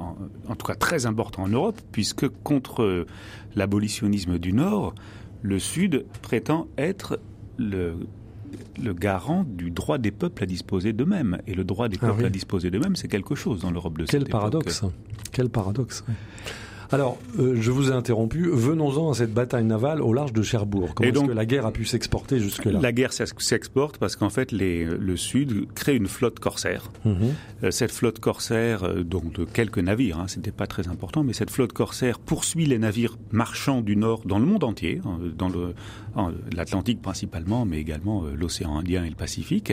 [0.46, 3.06] en, tout cas très important en Europe, puisque contre
[3.56, 4.94] l'abolitionnisme du Nord,
[5.40, 7.18] le Sud prétend être
[7.56, 7.96] le
[8.82, 11.38] le garant du droit des peuples à disposer d'eux-mêmes.
[11.46, 14.04] Et le droit des ah peuples à disposer d'eux-mêmes, c'est quelque chose dans l'Europe de
[14.04, 14.82] Quel paradoxe.
[15.32, 16.04] Quel paradoxe
[16.90, 18.48] alors, euh, je vous ai interrompu.
[18.50, 20.94] Venons-en à cette bataille navale au large de Cherbourg.
[20.94, 22.80] Comment est-ce que la guerre a pu s'exporter jusque-là?
[22.80, 26.90] La guerre s'exporte parce qu'en fait, les, le Sud crée une flotte corsaire.
[27.04, 27.16] Mhm.
[27.64, 31.32] Euh, cette flotte corsaire, euh, donc de quelques navires, hein, c'était pas très important, mais
[31.32, 35.50] cette flotte corsaire poursuit les navires marchands du Nord dans le monde entier, hein, dans
[36.54, 39.72] l'Atlantique principalement, mais également l'océan Indien et le Pacifique.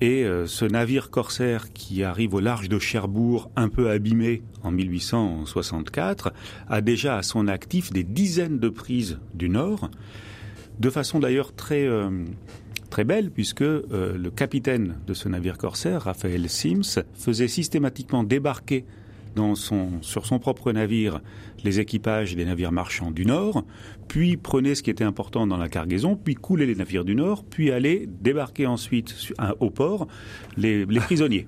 [0.00, 4.70] Et euh, ce navire corsaire qui arrive au large de Cherbourg, un peu abîmé en
[4.70, 6.32] 1864,
[6.68, 9.90] a déjà à son actif des dizaines de prises du Nord,
[10.80, 12.10] de façon d'ailleurs très euh,
[12.90, 13.82] très belle, puisque euh,
[14.18, 18.84] le capitaine de ce navire corsaire, Raphaël Sims, faisait systématiquement débarquer
[20.00, 21.20] sur son propre navire
[21.62, 23.64] les équipages des navires marchands du Nord,
[24.08, 27.44] puis prenait ce qui était important dans la cargaison, puis coulait les navires du Nord,
[27.44, 30.06] puis allait débarquer ensuite au port
[30.56, 31.46] les prisonniers.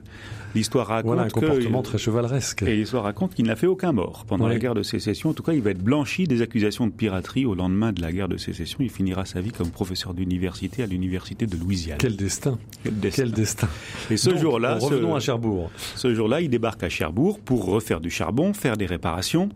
[0.55, 2.63] L'histoire raconte voilà un comportement très chevaleresque.
[2.63, 5.31] Et l'histoire raconte qu'il n'a fait aucun mort pendant la guerre de sécession.
[5.31, 8.13] En tout cas, il va être blanchi des accusations de piraterie au lendemain de la
[8.13, 8.79] guerre de sécession.
[8.81, 11.99] Il finira sa vie comme professeur d'université à l'université de Louisiane.
[11.99, 13.69] Quel destin Quel destin,
[14.11, 15.71] Et ce jour-là, revenons à Cherbourg.
[15.95, 19.51] Ce jour-là, il débarque à Cherbourg pour refaire du charbon, faire des réparations.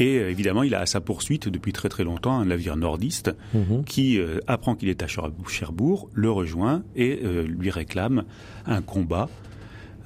[0.00, 3.30] Et euh, évidemment, il a à sa poursuite depuis très très longtemps un navire nordiste
[3.54, 3.84] mhm.
[3.84, 8.24] qui euh, apprend qu'il est à Cherbourg, le rejoint et euh, lui réclame
[8.66, 9.28] un combat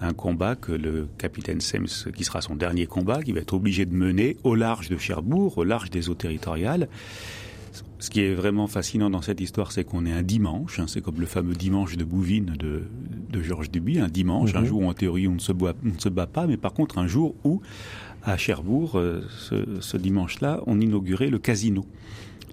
[0.01, 3.87] un combat que le capitaine Sems, qui sera son dernier combat, qui va être obligé
[3.87, 6.89] de mener au large de Cherbourg, au large des eaux territoriales.
[8.01, 11.01] Ce qui est vraiment fascinant dans cette histoire, c'est qu'on est un dimanche, hein, c'est
[11.01, 12.83] comme le fameux dimanche de Bouvines de,
[13.41, 14.67] Georges Duby, un dimanche, un mhm.
[14.67, 16.99] jour où en théorie on ne, se on ne se bat pas, mais par contre
[16.99, 17.63] un jour où,
[18.25, 21.85] à Cherbourg, euh, ce, ce dimanche-là, on inaugurait le casino.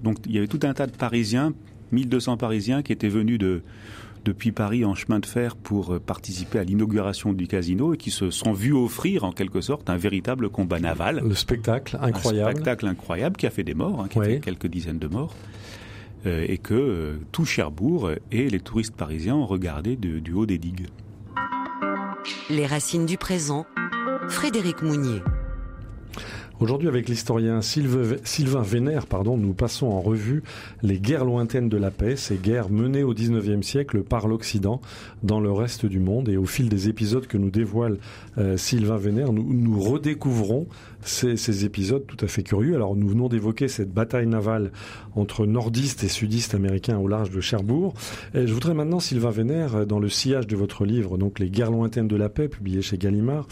[0.03, 1.53] Donc il y avait tout un tas de Parisiens,
[1.91, 3.61] 1200 Parisiens qui étaient venus de,
[4.25, 8.11] depuis Paris en chemin de fer pour euh, participer à l'inauguration du casino et qui
[8.11, 11.21] se sont vus offrir en quelque sorte un véritable combat naval.
[11.25, 12.49] Le spectacle incroyable.
[12.49, 15.07] Un spectacle incroyable qui a fait des morts, hein, qui a fait quelques dizaines de
[15.07, 15.35] morts.
[16.27, 20.59] Euh, et que euh, tout Cherbourg et les touristes parisiens ont regardé du haut des
[20.59, 20.87] digues.
[22.51, 23.65] Les racines du présent,
[24.27, 25.21] Frédéric Mounier.
[26.61, 30.43] Aujourd'hui, avec l'historien Sylvain Vénère, pardon, nous passons en revue
[30.83, 34.79] les guerres lointaines de la paix, ces guerres menées au XIXe siècle par l'Occident
[35.23, 36.29] dans le reste du monde.
[36.29, 37.97] Et au fil des épisodes que nous dévoile
[38.37, 40.67] euh, Sylvain Vénère, nous, nous redécouvrons
[41.03, 42.75] ces, épisodes tout à fait curieux.
[42.75, 44.71] Alors nous venons d'évoquer cette bataille navale
[45.15, 47.93] entre nordistes et sudistes américains au large de Cherbourg.
[48.33, 51.71] Et je voudrais maintenant, Sylvain Vénère, dans le sillage de votre livre, donc Les guerres
[51.71, 53.47] lointaines de la paix, publié chez Gallimard,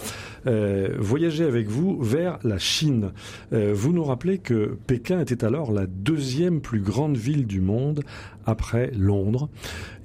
[0.48, 3.12] euh, voyager avec vous vers la Chine.
[3.54, 8.04] Euh, vous nous rappelez que Pékin était alors la deuxième plus grande ville du monde
[8.50, 9.50] après Londres.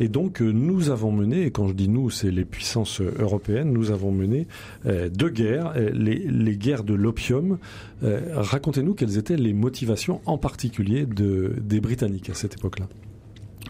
[0.00, 3.72] Et donc euh, nous avons mené, et quand je dis nous, c'est les puissances européennes,
[3.72, 4.46] nous avons mené
[4.86, 7.58] euh, deux guerres, euh, les, guerres de l'opium.
[8.02, 12.86] Racontez-nous quelles étaient les motivations en particulier de, des Britanniques à cette époque-là.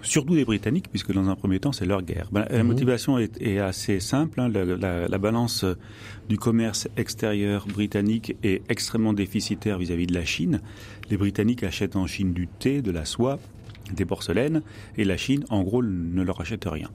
[0.03, 2.29] surtout des Britanniques, puisque dans un premier temps, c'est leur guerre.
[2.33, 2.67] Ben, la mhm.
[2.67, 4.41] motivation est, assez simple.
[4.41, 4.49] Hein.
[4.49, 5.65] La, balance
[6.29, 10.61] du commerce extérieur britannique est extrêmement déficitaire vis-à-vis de la Chine.
[11.11, 13.39] Les Britanniques achètent en Chine du thé, de la soie,
[13.93, 14.63] des porcelaines,
[14.97, 16.91] et la Chine, en gros, ne leur achète rien.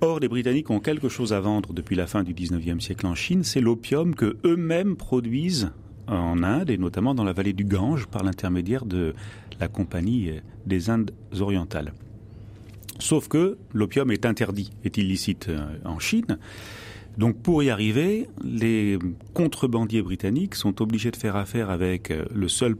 [0.00, 3.14] Or, les Britanniques ont quelque chose à vendre depuis la fin du 19e siècle en
[3.14, 5.70] Chine, c'est l'opium que eux-mêmes produisent
[6.06, 9.14] en Inde et notamment dans la vallée du Gange par l'intermédiaire de
[9.60, 10.30] la Compagnie
[10.66, 11.92] des Indes orientales.
[12.98, 16.38] Sauf que l'opium est interdit, est illicite euh, en Chine.
[17.16, 18.98] Donc pour y arriver, les
[19.34, 22.76] contrebandiers britanniques sont obligés de faire affaire avec euh, le seul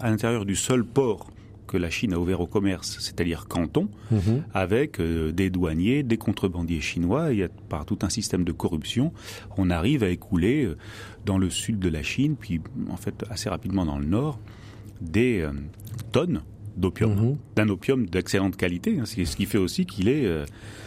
[0.00, 1.31] à l'intérieur du seul port
[1.72, 4.42] que la Chine a ouvert au commerce, c'est-à-dire Canton, mhm.
[4.52, 9.10] avec euh, des douaniers, des contrebandiers chinois, et par tout un système de corruption,
[9.56, 10.76] on arrive à écouler euh,
[11.24, 14.38] dans le sud de la Chine, puis en fait assez rapidement dans le nord,
[15.00, 15.52] des euh,
[16.12, 16.42] tonnes
[16.76, 17.36] d'opium, mhm.
[17.56, 20.26] d'un opium d'excellente qualité, hein, ce qui fait aussi qu'il est...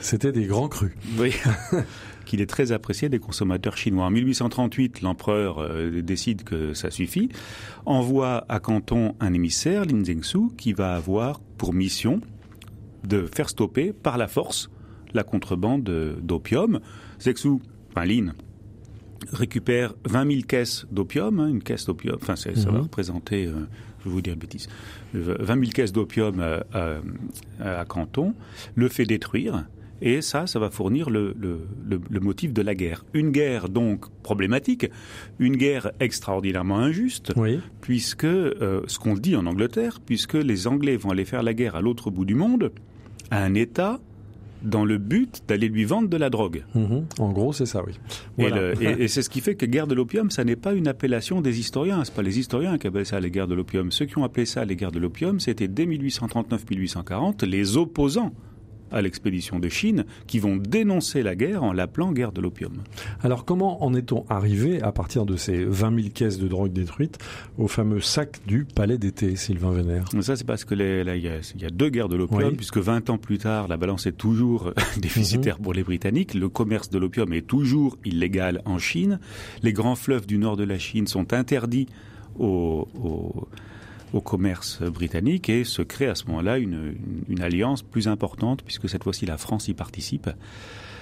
[0.02, 0.92] C'était des grands crus.
[1.18, 1.32] Oui.
[2.26, 4.06] qu'il est très apprécié des consommateurs chinois.
[4.06, 7.30] En 1838, l'empereur euh, décide que ça suffit,
[7.86, 12.22] envoie à Canton un émissaire, Lin Zhengsu, qui va avoir pour mission
[13.04, 14.70] de faire stopper par la force
[15.14, 15.84] la contrebande
[16.22, 16.80] d'opium.
[17.22, 17.60] Zhengsu,
[17.92, 18.34] enfin Lin,
[19.32, 22.82] récupère 20 000 caisses d'opium, hein, une caisse d'opium, enfin ça va mhm.
[22.82, 23.68] représenter, euh,
[24.00, 24.68] je vais vous dire une bêtise,
[25.14, 27.00] 20 000 caisses d'opium euh,
[27.60, 28.36] à Canton,
[28.76, 29.66] le fait détruire,
[30.02, 31.36] et ça, ça va fournir le,
[32.22, 33.06] motif de la guerre.
[33.14, 34.88] Une guerre donc problématique,
[35.40, 37.34] une guerre extraordinairement injuste,
[37.82, 41.76] puisque, euh, ce qu'on dit en Angleterre, puisque les Anglais vont aller faire la guerre
[41.76, 42.72] à l'autre bout du monde,
[43.32, 44.00] à un État
[44.66, 46.64] dans le but d'aller lui vendre de la drogue.
[46.74, 47.06] Mhm.
[47.20, 47.94] En gros, c'est ça, oui.
[48.40, 51.60] Et, c'est ce qui fait que guerre de l'opium, ça n'est pas une appellation des
[51.60, 52.04] historiens.
[52.04, 53.92] C'est pas les historiens qui appellent ça les guerres de l'opium.
[53.92, 58.34] Ceux qui ont appelé ça les guerres de l'opium, c'était dès 1839-1840 les opposants
[58.96, 62.82] à l'expédition de Chine qui vont dénoncer la guerre en l'appelant guerre de l'opium.
[63.22, 67.20] Alors comment en est-on arrivé, à partir de ces 20 000 caisses de drogue détruites,
[67.58, 71.70] au fameux sac du palais d'été, Sylvain Vénère Ça c'est parce que il y, a,
[71.70, 75.64] deux guerres de l'opium, puisque 20 ans plus tard, la balance est toujours déficitaire mhm.
[75.64, 79.20] pour les Britanniques, le commerce de l'opium est toujours illégal en Chine,
[79.62, 81.88] les grands fleuves du nord de la Chine sont interdits
[82.38, 82.88] aux
[84.14, 86.96] au commerce britannique et se crée à ce moment-là une,
[87.42, 90.30] alliance plus importante puisque cette fois-ci la France y participe.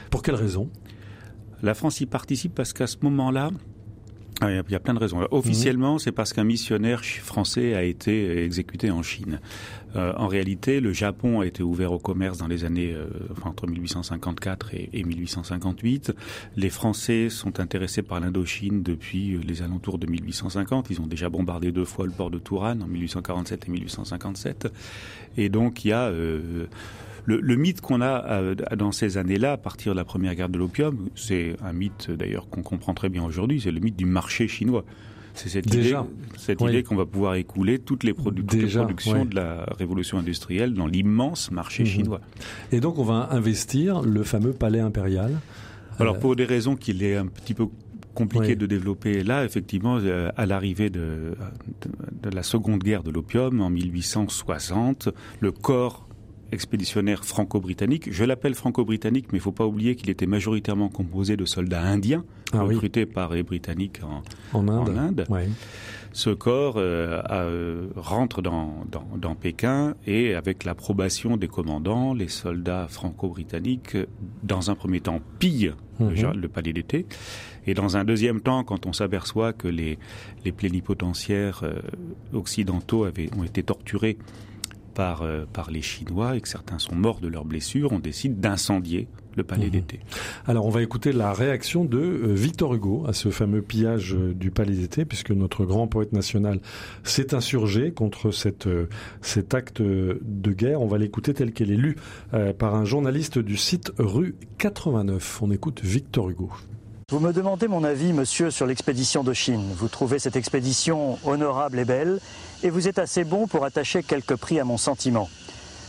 [0.10, 0.70] Pour quelle raison?
[1.62, 3.52] La France y participe parce qu'à ce moment-là,
[4.42, 5.26] ah, il y a plein de raisons.
[5.32, 9.40] Officiellement, c'est parce qu'un missionnaire français a été exécuté en Chine.
[9.96, 13.08] Euh, en réalité, le Japon a été ouvert au commerce dans les années euh,
[13.44, 16.14] entre 1854 et, 1858.
[16.56, 20.90] Les Français sont intéressés par l'Indochine depuis euh, les alentours de 1850.
[20.90, 24.74] Ils ont déjà bombardé deux fois le port de Tourane en 1847 et 1857.
[25.38, 26.12] Et donc il y a
[27.26, 30.58] le, mythe qu'on a euh, dans ces années-là, à partir de la première guerre de
[30.58, 34.48] l'opium, c'est un mythe d'ailleurs qu'on comprend très bien aujourd'hui, c'est le mythe du marché
[34.48, 34.84] chinois.
[35.34, 35.96] C'est cette idée,
[36.38, 41.50] cette idée qu'on va pouvoir écouler toutes les, productions de la révolution industrielle dans l'immense
[41.50, 41.90] marché mhm.
[41.90, 42.22] chinois.
[42.72, 45.40] Et donc on va investir le fameux palais impérial.
[46.00, 47.68] Alors pour des raisons qu'il est un petit peu
[48.14, 51.36] compliqué de développer là, effectivement, euh, à l'arrivée de,
[52.22, 55.10] de, la seconde guerre de l'opium en 1860,
[55.40, 56.03] le corps
[56.54, 58.12] expéditionnaire franco-britannique.
[58.12, 61.82] Je l'appelle franco-britannique, mais il ne faut pas oublier qu'il était majoritairement composé de soldats
[61.82, 64.02] indiens, ah recrutés par les Britanniques
[64.54, 65.26] en, Inde.
[66.14, 68.86] Ce corps euh, euh, rentre dans,
[69.42, 73.98] Pékin et avec l'approbation des commandants, les soldats franco-britanniques,
[74.44, 76.48] dans un premier temps, pillent le, mhm.
[76.50, 77.08] palais d'été.
[77.66, 79.98] Et dans un deuxième temps, quand on s'aperçoit que les,
[80.56, 81.82] plénipotentiaires euh,
[82.32, 84.18] occidentaux avaient, ont été torturés
[84.94, 88.40] par, euh, par les Chinois et que certains sont morts de leurs blessures, on décide
[88.40, 89.72] d'incendier le palais mhm.
[89.72, 90.00] d'été.
[90.46, 94.34] Alors on va écouter la réaction de euh, Victor Hugo à ce fameux pillage euh,
[94.34, 96.60] du palais d'été, puisque notre grand poète national
[97.04, 98.70] s'est insurgé contre cette,
[99.22, 100.82] cet acte de guerre.
[100.82, 101.96] On va l'écouter tel qu'elle est lue
[102.60, 105.42] par un journaliste du site rue 89.
[105.42, 106.52] On écoute Victor Hugo.
[107.14, 109.72] Vous me demandez mon avis, monsieur, sur l'expédition de Chine.
[109.78, 112.20] Vous trouvez cette expédition honorable et belle,
[112.64, 115.30] et vous êtes assez bon pour attacher quelques prix à mon sentiment.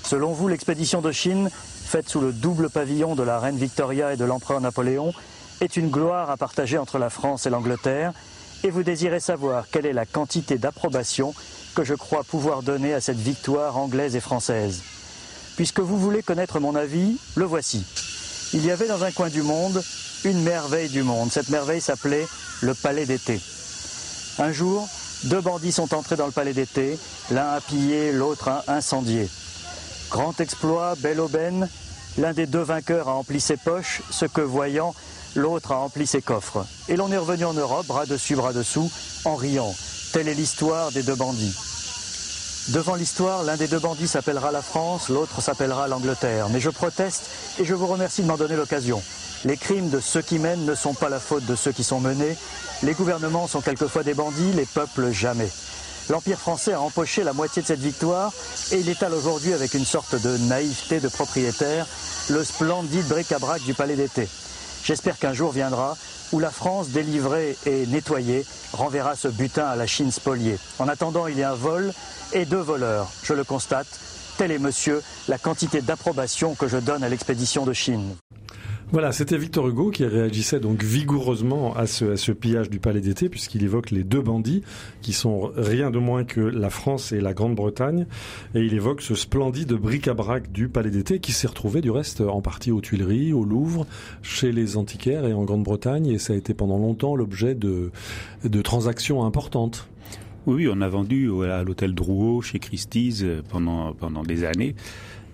[0.02, 4.18] Selon vous, l'expédition de Chine, faite sous le double pavillon de la reine Victoria et
[4.18, 5.14] de l'empereur Napoléon,
[5.62, 8.12] est une gloire à partager entre la France et l'Angleterre,
[8.62, 11.32] et vous désirez savoir quelle est la quantité d'approbation
[11.74, 14.82] que je crois pouvoir donner à cette victoire anglaise et française.
[15.56, 17.87] Puisque vous voulez connaître mon avis, le voici.
[18.52, 19.83] Il y avait dans un coin du monde
[20.25, 21.31] une merveille du monde.
[21.31, 22.27] Cette merveille s'appelait
[22.62, 23.40] le palais d'été.
[24.38, 24.88] Un jour,
[25.25, 26.98] deux bandits sont entrés dans le palais d'été,
[27.31, 29.29] l'un a pillé, l'autre a incendié.
[30.10, 31.68] Grand exploit, belle aubaine,
[32.18, 34.94] l'un des deux vainqueurs a empli ses poches, ce que voyant,
[35.35, 36.66] l'autre a empli ses coffres.
[36.88, 38.90] Et l'on est revenu en Europe, bras dessus, bras dessous,
[39.25, 39.75] en riant.
[40.12, 41.54] Telle est l'histoire des deux bandits.
[42.69, 46.48] Devant l'histoire, l'un des deux bandits s'appellera la France, l'autre s'appellera l'Angleterre.
[46.48, 47.25] Mais je proteste
[47.58, 49.02] et je vous remercie de m'en donner l'occasion.
[49.44, 52.00] Les crimes de ceux qui mènent ne sont pas la faute de ceux qui sont
[52.00, 52.38] menés.
[52.83, 55.50] Les gouvernements sont quelquefois des bandits, les peuples jamais.
[56.08, 58.33] L'Empire français a empoché la moitié de cette victoire
[58.73, 61.87] et il étale aujourd'hui avec une sorte de naïveté de propriétaire
[62.31, 64.27] le splendide bric-à-brac du palais d'été.
[64.85, 65.96] J'espère qu'un jour viendra
[66.35, 70.58] où la France, délivrée et nettoyée, renverra ce butin à la Chine spoliée.
[70.80, 71.92] En attendant, il y a un vol
[72.32, 73.08] et deux voleurs.
[73.22, 73.87] Je le constate.
[74.37, 78.16] Tel est, monsieur, la quantité d'approbation que je donne à l'expédition de Chine.
[78.94, 83.00] Voilà, c'était Victor Hugo qui réagissait donc vigoureusement à ce, à ce pillage du palais
[83.00, 84.62] d'été, puisqu'il évoque les deux bandits,
[85.02, 88.06] qui sont rien de moins que la France et la Grande-Bretagne,
[88.54, 92.40] et il évoque ce splendide bric-à-brac du palais d'été, qui s'est retrouvé du reste en
[92.40, 93.84] partie aux Tuileries, au Louvre,
[94.22, 97.90] chez les antiquaires et en Grande-Bretagne, et ça a été pendant longtemps l'objet de,
[98.44, 99.88] de transactions importantes.
[100.46, 104.76] Oui, on a vendu à l'hôtel Drouot, chez Christie's, euh, pendant, pendant des années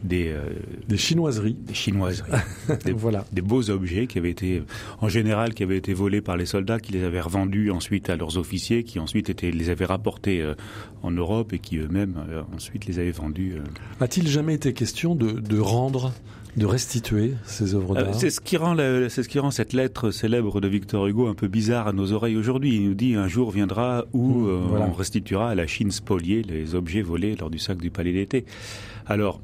[0.02, 0.42] des, euh,
[0.88, 2.30] des chinoiseries, des chinoiseries,
[2.84, 3.24] des, voilà.
[3.32, 4.62] des beaux objets qui avaient été,
[5.00, 8.16] en général, qui avaient été volés par les soldats, qui les avaient revendus ensuite à
[8.16, 10.54] leurs officiers, qui ensuite étaient, les avaient rapportés euh,
[11.02, 13.54] en Europe et qui eux-mêmes euh, ensuite les avaient vendus.
[14.00, 16.12] A-t-il jamais été question de, de rendre
[16.56, 18.12] de restituer ces œuvres d'art?
[18.12, 18.76] c'est ce qui rend
[19.08, 22.12] c'est ce qui rend cette lettre célèbre de Victor Hugo un peu bizarre à nos
[22.12, 22.74] oreilles aujourd'hui.
[22.74, 24.86] Il nous dit un jour viendra où mmh, voilà.
[24.86, 28.44] on restituera à la Chine spoliée les objets volés lors du sac du palais d'été.
[29.06, 29.40] Alors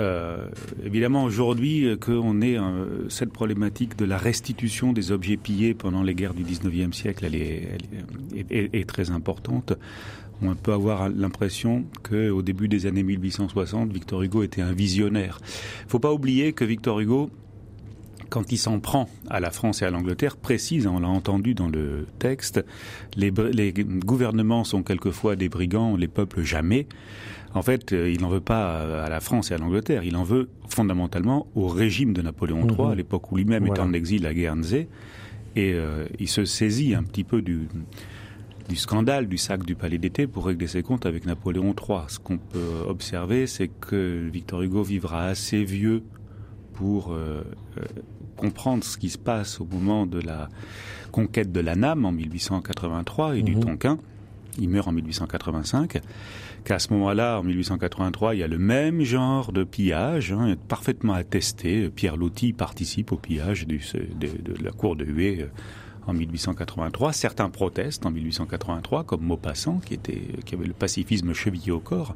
[0.00, 0.48] euh,
[0.84, 6.02] évidemment, aujourd'hui, euh, qu'on ait euh, cette problématique de la restitution des objets pillés pendant
[6.02, 7.68] les guerres du 19e siècle, elle est,
[8.32, 9.74] elle est, est, très importante.
[10.42, 15.38] On peut avoir l'impression qu'au début des années 1860, Victor Hugo était un visionnaire.
[15.86, 17.28] Faut pas oublier que Victor Hugo,
[18.30, 21.68] quand il s'en prend à la France et à l'Angleterre, précise, on l'a entendu dans
[21.68, 22.64] le texte,
[23.16, 26.86] les, les, gouvernements sont quelquefois des brigands, les peuples jamais.
[27.54, 30.22] En fait, euh, il n'en veut pas à la France et à l'Angleterre, il en
[30.22, 32.90] veut fondamentalement au régime de Napoléon III, mmh.
[32.90, 33.82] à l'époque où lui-même voilà.
[33.82, 34.88] est en exil à Guernsey,
[35.56, 37.68] et euh, il se saisit un petit peu du,
[38.68, 41.98] du scandale du sac du palais d'été pour régler ses comptes avec Napoléon III.
[42.08, 46.04] Ce qu'on peut observer, c'est que Victor Hugo vivra assez vieux
[46.74, 47.42] pour euh,
[47.78, 47.82] euh,
[48.36, 50.48] comprendre ce qui se passe au moment de la
[51.10, 53.44] conquête de la Nam en 1883 et mmh.
[53.44, 53.98] du Tonkin.
[54.58, 56.00] Il meurt en 1885
[56.64, 61.14] qu'à ce moment-là, en 1883, il y a le même genre de pillage, hein, parfaitement
[61.14, 61.88] attesté.
[61.90, 65.46] Pierre Loti participe au pillage de, de, la cour de Hué
[66.06, 67.12] en 1883.
[67.12, 72.14] Certains protestent en 1883, comme Maupassant, qui, était, qui avait le pacifisme chevillé au corps,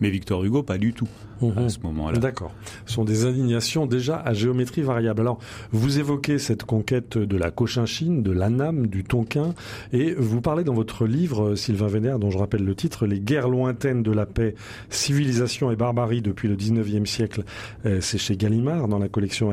[0.00, 1.08] mais Victor Hugo, pas du tout
[1.40, 1.58] mmh.
[1.58, 2.18] à ce moment-là.
[2.18, 2.54] D'accord.
[2.86, 5.20] Ce sont des indignations déjà à géométrie variable.
[5.20, 5.38] Alors,
[5.72, 9.54] vous évoquez cette conquête de la Cochinchine, de l'Anam, du Tonkin,
[9.92, 13.48] et vous parlez dans votre livre, Sylvain Vénère, dont je rappelle le titre, Les guerres
[13.48, 14.54] lointaines de la paix,
[14.90, 17.44] civilisation et barbarie depuis le 19e siècle.
[17.86, 19.52] Euh, C'est chez Gallimard, dans la collection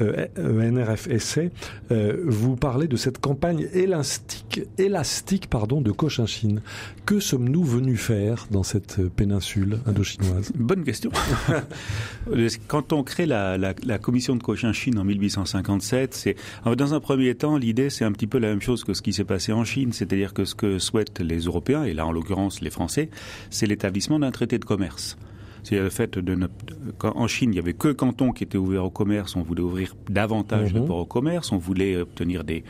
[0.00, 1.50] euh, NRF Essai.
[1.90, 6.62] Euh, vous parlez de cette campagne élastique, élastique pardon, de Cochinchine.
[7.04, 10.52] Que sommes-nous venus faire dans cette péninsule indochinoise?
[10.54, 11.10] Bonne question.
[12.66, 17.34] Quand on crée la, la, la, commission de Cochinchine en 1857, c'est dans un premier
[17.34, 19.64] temps l'idée c'est un petit peu la même chose que ce qui s'est passé en
[19.64, 23.10] Chine, c'est-à-dire que ce que souhaitent les Européens et là en l'occurrence les Français,
[23.50, 25.18] c'est l'établissement d'un traité de commerce.
[25.64, 26.46] C'est le fait de ne,
[27.02, 29.34] en Chine, il y avait que cantons qui étaient ouverts au commerce.
[29.34, 30.80] On voulait ouvrir davantage mmh.
[30.80, 31.52] de ports au commerce.
[31.52, 32.64] On voulait obtenir des,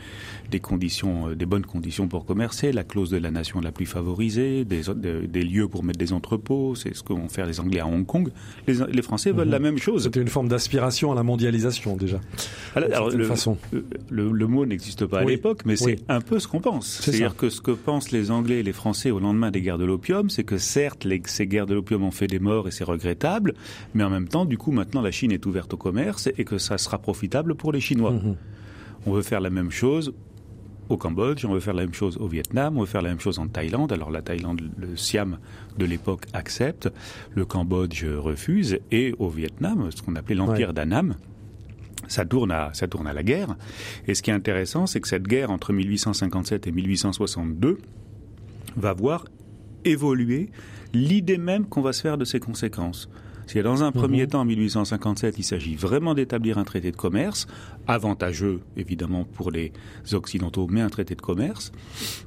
[0.49, 2.71] des conditions, des bonnes conditions pour commercer.
[2.71, 6.13] La clause de la nation la plus favorisée, des, des, des lieux pour mettre des
[6.13, 6.75] entrepôts.
[6.75, 8.29] C'est ce que vont faire les Anglais à Hong Kong.
[8.67, 9.37] Les, les Français mmh.
[9.37, 10.03] veulent la même chose.
[10.03, 12.21] C'était une forme d'aspiration à la mondialisation déjà.
[12.75, 13.57] Alors, alors le, façon.
[14.09, 15.23] Le, le, mot n'existe pas oui.
[15.23, 15.95] à l'époque, mais oui.
[15.97, 17.01] c'est un peu ce qu'on pense.
[17.01, 19.85] C'est-à-dire que ce que pensent les Anglais et les Français au lendemain des guerres de
[19.85, 22.84] l'opium, c'est que certes, les, ces guerres de l'opium ont fait des morts et c'est
[22.85, 23.53] regrettable,
[23.93, 26.57] mais en même temps, du coup, maintenant, la Chine est ouverte au commerce et que
[26.57, 28.11] ça sera profitable pour les Chinois.
[28.11, 28.35] Mmh.
[29.05, 30.13] On veut faire la même chose
[30.89, 33.19] au Cambodge, on veut faire la même chose au Vietnam, on veut faire la même
[33.19, 33.91] chose en Thaïlande.
[33.91, 35.39] Alors la Thaïlande, le Siam
[35.77, 36.89] de l'époque accepte,
[37.33, 40.73] le Cambodge refuse, et au Vietnam, ce qu'on appelait l'empire ouais.
[40.73, 41.15] d'Annam,
[42.07, 43.55] ça tourne, à, ça tourne à la guerre.
[44.07, 47.79] Et ce qui est intéressant, c'est que cette guerre entre 1857 et 1862
[48.77, 49.25] va voir
[49.85, 50.49] évoluer
[50.93, 53.09] l'idée même qu'on va se faire de ses conséquences.
[53.47, 54.29] Si dans un premier mmh.
[54.29, 57.45] temps, en 1857, il s'agit vraiment d'établir un traité de commerce,
[57.85, 59.71] avantageux évidemment pour les
[60.13, 61.71] Occidentaux, mais un traité de commerce.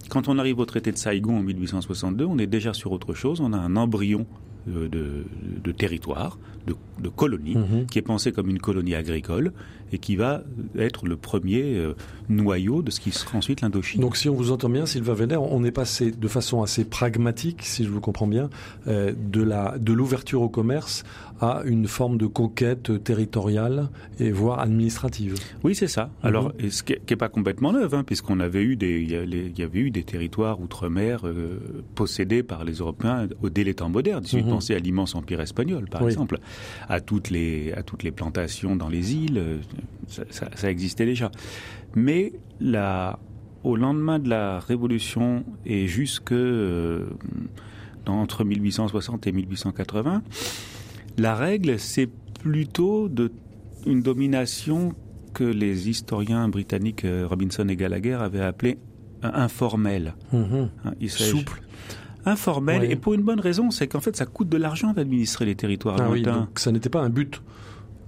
[0.08, 3.40] Quand on arrive au traité de Saigon en 1862, on est déjà sur autre chose,
[3.40, 4.26] on a un embryon
[4.66, 7.86] de, territoire, de, de colonie, mhm.
[7.86, 9.52] qui est pensé comme une colonie agricole
[9.92, 10.42] et qui va
[10.78, 11.94] être le premier euh,
[12.28, 14.00] noyau de ce qui sera ensuite l'Indochine.
[14.00, 17.62] Donc si on vous entend bien, Sylvain Véner, on est passé de façon assez pragmatique,
[17.62, 18.50] si je vous comprends bien,
[18.86, 21.04] euh, de la de l'ouverture au commerce
[21.40, 25.34] à une forme de conquête territoriale et voire administrative.
[25.62, 26.04] Oui, c'est ça.
[26.04, 26.10] Mhm.
[26.22, 29.78] Alors, ce qui n'est pas complètement neuf, hein, puisqu'on avait eu des, il y, avait
[29.78, 31.58] eu des territoires outre-mer euh,
[31.94, 34.24] possédés par les Européens au dès les temps modernes.
[34.24, 34.54] Si vous mhm.
[34.54, 36.38] pensez à l'immense empire espagnol, par exemple,
[36.88, 39.42] à toutes les à toutes les plantations dans les îles,
[40.08, 41.30] ça, existait déjà.
[41.94, 42.32] Mais
[43.64, 47.06] au lendemain de la Révolution et jusque euh,
[48.06, 50.22] entre 1860 et 1880,
[51.18, 52.08] la règle, c'est
[52.40, 53.32] plutôt de,
[53.86, 54.94] une domination
[55.34, 58.78] que les historiens britanniques euh, Robinson et Gallagher avaient appelée
[59.22, 60.14] informelle.
[60.32, 60.70] Mhm.
[60.84, 61.62] Hein, Souple
[62.24, 65.54] informelle et pour une bonne raison, c'est qu'en fait ça coûte de l'argent d'administrer les
[65.54, 66.40] territoires ah lointains.
[66.40, 67.40] donc ça n'était pas un but.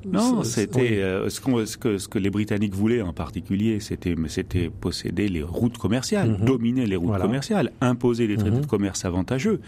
[0.05, 5.29] Non, c'était euh, ce, que, ce que les Britanniques voulaient en particulier, c'était c'était posséder
[5.29, 6.45] les routes commerciales, mhm.
[6.45, 8.63] dominer les routes commerciales, imposer des traités mhm.
[8.63, 9.61] de commerce avantageux.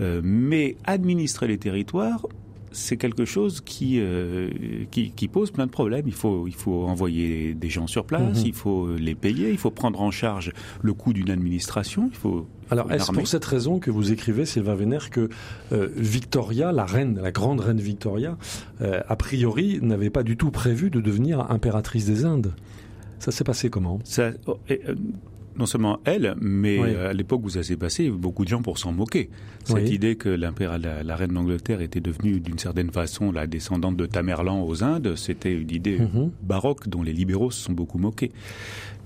[0.00, 2.26] Euh, mais administrer les territoires,
[2.70, 4.50] c'est quelque chose qui, euh,
[4.90, 6.06] qui, qui pose plein de problèmes.
[6.06, 8.46] Il faut il faut envoyer des gens sur place, mhm.
[8.46, 10.52] il faut les payer, il faut prendre en charge
[10.82, 14.74] le coût d'une administration, il faut alors, est-ce pour cette raison que vous écrivez, Sylvain
[14.74, 15.28] Vénère, que
[15.72, 18.36] euh, Victoria, la reine, la grande reine Victoria,
[18.80, 22.52] euh, a priori, n'avait pas du tout prévu de devenir impératrice des Indes?
[23.18, 24.00] Ça s'est passé comment?
[24.04, 24.94] Ça, oh, euh,
[25.58, 28.92] non seulement elle, mais à l'époque où ça s'est passé, beaucoup de gens pour s'en
[28.92, 29.30] moquer.
[29.64, 30.52] Cette idée que la,
[31.02, 35.54] la, reine d'Angleterre était devenue d'une certaine façon la descendante de Tamerlan aux Indes, c'était
[35.54, 36.30] une idée mhm.
[36.42, 38.30] baroque dont les libéraux se sont beaucoup moqués.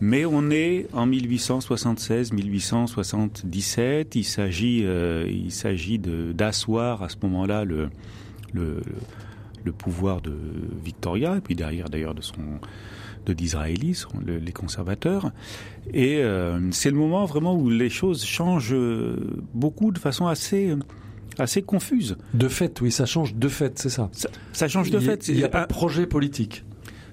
[0.00, 4.06] Mais on est en 1876-1877.
[4.14, 7.90] Il s'agit, euh, il s'agit d'asseoir à ce moment-là le,
[8.54, 8.80] le,
[9.62, 10.34] le, pouvoir de
[10.82, 12.60] Victoria et puis derrière d'ailleurs de son
[13.26, 15.32] de d'Israélis, les conservateurs.
[15.92, 18.76] Et euh, c'est le moment vraiment où les choses changent
[19.54, 20.74] beaucoup de façon assez
[21.38, 22.16] assez confuse.
[22.34, 24.10] De fait, oui, ça change de fait, c'est ça.
[24.52, 24.68] ça.
[24.68, 25.28] change de fait.
[25.28, 26.64] Il n'y a pas de projet politique.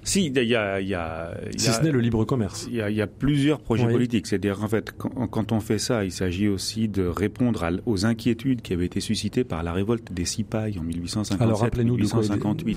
[0.04, 2.66] Si, il y a, y a, si ce n'est le libre commerce.
[2.70, 4.26] Il y a, plusieurs projets politiques.
[4.26, 8.72] C'est-à-dire, en fait, quand, on fait ça, il s'agit aussi de répondre aux inquiétudes qui
[8.72, 12.76] avaient été suscitées par la révolte des Sipais en 1857-1858.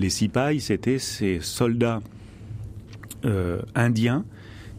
[0.00, 2.00] Les Sipais, c'était ces soldats
[3.24, 4.24] euh, indiens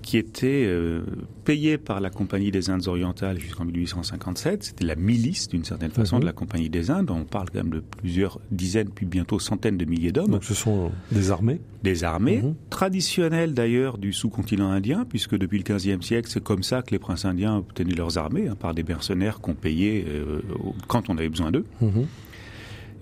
[0.01, 1.03] qui était euh,
[1.45, 4.63] payé par la Compagnie des Indes orientales jusqu'en 1857.
[4.63, 6.21] C'était la milice, d'une certaine façon, mhm.
[6.21, 7.11] de la Compagnie des Indes.
[7.11, 10.31] On parle quand même de plusieurs dizaines, puis bientôt centaines de milliers d'hommes.
[10.31, 12.55] Donc ce sont des armées Des armées, mhm.
[12.69, 16.99] traditionnelles d'ailleurs du sous-continent indien, puisque depuis le XVe siècle, c'est comme ça que les
[16.99, 20.41] princes indiens obtenaient leurs armées, hein, par des mercenaires qu'on payait euh,
[20.87, 21.65] quand on avait besoin d'eux.
[21.81, 22.07] Mhm.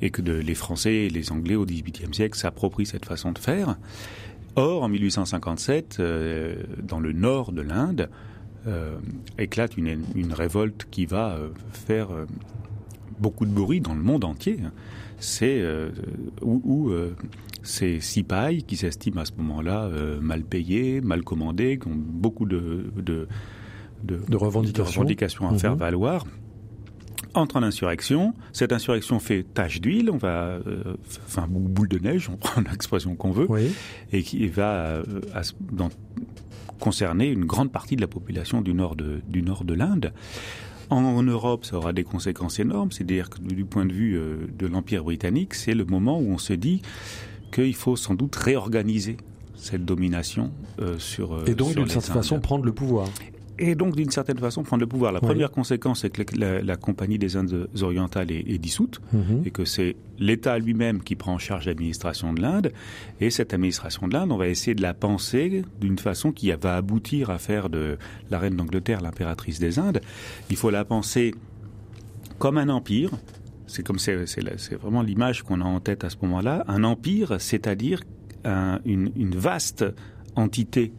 [0.01, 3.39] Et que de, les Français et les Anglais au XVIIIe siècle s'approprient cette façon de
[3.39, 3.77] faire.
[4.55, 8.09] Or, en 1857, euh, dans le nord de l'Inde,
[8.67, 8.97] euh,
[9.37, 12.09] éclate une, révolte qui va euh, faire
[13.19, 14.57] beaucoup de bruit dans le monde entier.
[15.19, 15.61] C'est
[16.41, 16.91] où,
[17.61, 19.89] ces Sipais qui s'estiment à ce moment-là
[20.21, 25.49] mal payés, mal commandés, qui ont beaucoup de, de, revendications.
[25.49, 25.77] à faire mhm.
[25.77, 26.25] valoir
[27.33, 28.33] entre en insurrection.
[28.53, 30.95] Cette insurrection fait tache d'huile, on va, euh,
[31.27, 33.47] enfin boule de neige, on prend l'expression qu'on veut,
[34.11, 35.03] et qui va euh,
[36.79, 40.13] concerner une grande partie de la population du nord de, du nord de l'Inde.
[40.89, 42.91] En, Europe, ça aura des conséquences énormes.
[42.91, 46.39] C'est-à-dire que du point de vue euh, de l'Empire britannique, c'est le moment où on
[46.39, 46.81] se dit
[47.51, 49.17] qu'il faut sans doute réorganiser
[49.55, 50.51] cette domination
[50.99, 53.09] sur et donc d'une certaine façon prendre le pouvoir
[53.59, 55.11] et donc d'une certaine façon prendre le pouvoir.
[55.11, 59.43] La première conséquence, c'est que la, Compagnie des Indes orientales est, dissoute mhm.
[59.45, 62.71] et que c'est l'État lui-même qui prend en charge l'administration de l'Inde.
[63.19, 66.77] Et cette administration de l'Inde, on va essayer de la penser d'une façon qui va
[66.77, 67.97] aboutir à faire de
[68.31, 70.01] la reine d'Angleterre l'impératrice des Indes.
[70.49, 71.35] Il faut la penser
[72.37, 73.11] comme un empire.
[73.67, 74.15] C'est comme c'est
[74.81, 76.63] vraiment l'image qu'on a en tête à ce moment-là.
[76.67, 78.01] Un empire, c'est-à-dire
[78.85, 79.85] une, vaste
[80.35, 80.93] entité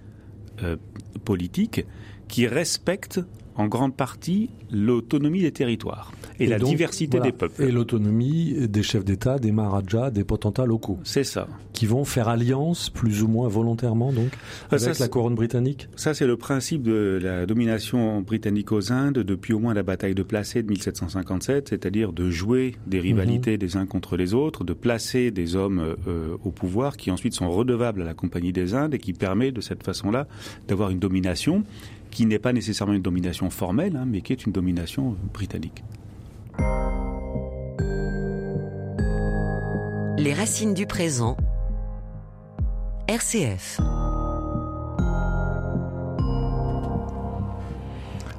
[0.62, 0.76] euh,
[1.24, 1.84] politique
[2.30, 3.20] qui respecte
[3.56, 7.62] en grande partie l'autonomie des territoires et, la diversité des peuples.
[7.62, 10.98] Et l'autonomie des chefs d'État, des maharajas, des potentats locaux.
[11.04, 11.46] C'est ça.
[11.74, 14.30] Qui vont faire alliance plus ou moins volontairement donc
[14.70, 15.88] avec la couronne britannique?
[15.96, 20.14] Ça c'est le principe de la domination britannique aux Indes depuis au moins la bataille
[20.14, 23.58] de Placé de 1757, c'est-à-dire de jouer des rivalités mhm.
[23.58, 27.50] des uns contre les autres, de placer des hommes euh, au pouvoir qui ensuite sont
[27.50, 30.26] redevables à la Compagnie des Indes et qui permet de cette façon-là
[30.68, 31.64] d'avoir une domination
[32.10, 35.82] qui n'est pas nécessairement une domination formelle, hein, mais qui est une domination britannique.
[40.18, 41.36] Les racines du présent.
[43.08, 43.80] RCF.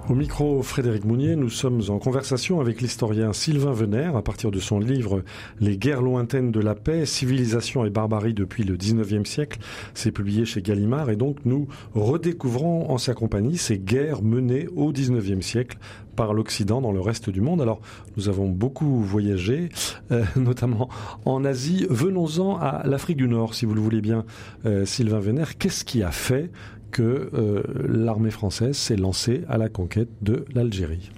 [0.10, 4.60] Au micro Frédéric Mounier, nous sommes en conversation avec l'historien Sylvain Venère à partir de
[4.60, 5.24] son livre
[5.60, 9.60] Les guerres lointaines de la paix, civilisation et barbarie depuis le 19e siècle.
[9.94, 14.92] C'est publié chez Gallimard et donc nous redécouvrons en sa compagnie ces guerres menées au
[14.92, 15.78] 19e siècle
[16.16, 17.62] par l'Occident dans le reste du monde.
[17.62, 17.80] Alors,
[18.18, 19.70] nous avons beaucoup voyagé,
[20.12, 20.90] euh, notamment
[21.26, 21.86] en Asie.
[21.90, 24.26] Venons-en à l'Afrique du Nord, si vous le voulez bien,
[24.66, 25.58] euh, Sylvain Venère.
[25.58, 26.52] Qu'est-ce qui a fait
[26.92, 31.10] que euh, l'armée française s'est lancée à la conquête de l'Algérie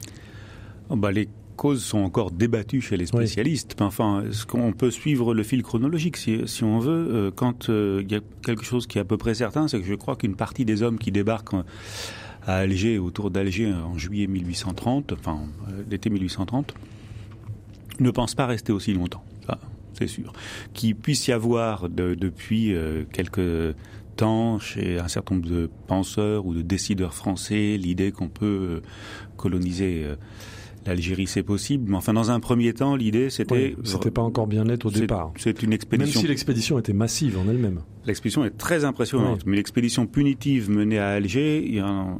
[0.89, 3.81] oh, bah, Les causes sont encore débattues chez les spécialistes.
[3.81, 7.07] Enfin, ce qu'on peut suivre le fil chronologique si, on veut.
[7.11, 9.79] Euh, quand euh, il y a quelque chose qui est à peu près certain, c'est
[9.79, 11.55] que je crois qu'une partie des hommes qui débarquent
[12.45, 15.39] à Alger, autour d'Alger en juillet 1830, enfin
[15.89, 16.73] l'été 1830,
[17.99, 19.23] ne pensent pas rester aussi longtemps.
[19.93, 20.33] c'est sûr.
[20.73, 22.75] Qu'il puisse y avoir depuis
[23.13, 23.75] quelques
[24.15, 28.81] temps chez un certain nombre de penseurs ou de décideurs français l'idée qu'on peut euh,
[29.37, 30.15] coloniser euh,
[30.85, 31.89] l'Algérie, c'est possible.
[31.89, 33.75] Mais enfin, dans un premier temps, l'idée, c'était...
[33.83, 35.33] c'était pas encore bien net au départ.
[35.37, 36.19] C'est une expédition...
[36.19, 37.81] Même si l'expédition était massive en elle-même.
[38.05, 39.45] L'expédition est très impressionnante.
[39.45, 42.19] Mais l'expédition punitive menée à Alger, il y en,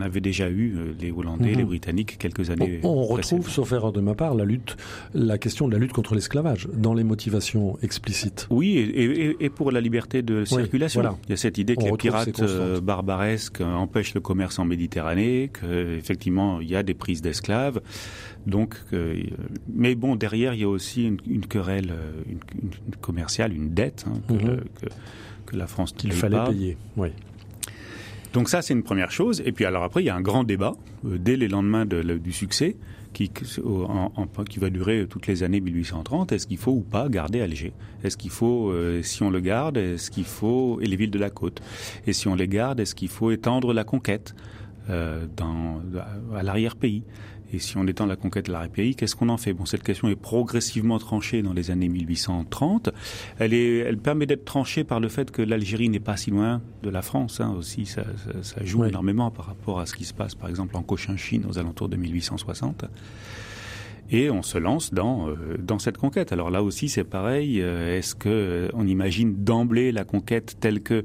[0.00, 1.68] avait, déjà eu euh, les Hollandais, les mhm.
[1.68, 4.76] Britanniques, quelques années On, on retrouve, sauf erreur de ma part, la lutte,
[5.14, 8.46] la question de la lutte contre l'esclavage dans les motivations explicites.
[8.50, 11.02] Oui, et, pour la liberté de circulation.
[11.26, 15.50] Il y a cette idée que les pirates euh, barbaresques empêchent le commerce en Méditerranée,
[15.60, 17.80] qu'effectivement, il y a des prises d'esclaves.
[18.48, 19.20] Donc, euh,
[19.72, 22.40] mais bon, derrière, il y a aussi une, querelle euh, une,
[23.00, 24.60] commerciale, une dette hein, mhm.
[25.46, 26.76] que, la France qu'il fallait payer.
[26.96, 27.08] Oui.
[28.32, 29.42] Donc ça, c'est une première chose.
[29.44, 30.74] Et puis alors après, il y a un grand débat
[31.04, 32.76] euh, dès les lendemains du succès
[33.12, 36.32] qui, qui va durer toutes les années 1830.
[36.32, 37.72] Est-ce qu'il faut ou pas garder Alger?
[38.04, 38.72] Est-ce qu'il faut,
[39.02, 41.62] si on le garde, est-ce qu'il faut et les villes de la côte?
[42.06, 44.34] Et si on les garde, est-ce qu'il faut étendre la conquête
[44.88, 45.80] dans,
[46.36, 47.02] à l'arrière-pays?
[47.52, 49.52] Et si on étend la conquête de la pays, qu'est-ce qu'on en fait?
[49.52, 52.90] Bon, cette question est progressivement tranchée dans les années 1830.
[53.38, 56.60] Elle, est, elle permet d'être tranchée par le fait que l'Algérie n'est pas si loin
[56.82, 57.40] de la France.
[57.40, 58.04] Hein, aussi, ça,
[58.42, 61.58] ça, joue énormément par rapport à ce qui se passe, par exemple, en Cochinchine aux
[61.58, 62.84] alentours de 1860
[64.10, 66.32] et on se lance dans euh, dans cette conquête.
[66.32, 67.60] Alors là aussi c'est pareil.
[67.60, 71.04] Euh, est-ce que euh, on imagine d'emblée la conquête telle que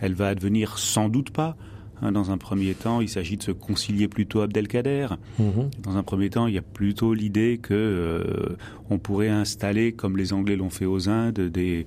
[0.00, 0.78] elle va advenir?
[0.78, 1.56] Sans doute pas.
[2.02, 5.08] Hein, dans un premier temps, il s'agit de se concilier plutôt Abdelkader.
[5.38, 5.70] Mhm.
[5.82, 8.56] Dans un premier temps, il y a plutôt l'idée que euh,
[8.88, 11.86] on pourrait installer, comme les Anglais l'ont fait aux Indes, des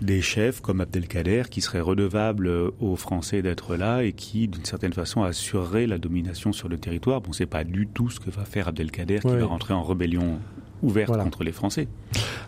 [0.00, 2.50] des chefs comme Abdelkader qui seraient redevables
[2.80, 7.20] aux Français d'être là et qui, d'une certaine façon, assureraient la domination sur le territoire.
[7.20, 10.38] Bon, c'est pas du tout ce que va faire Abdelkader qui va rentrer en rébellion
[10.82, 11.88] ouverte contre les Français.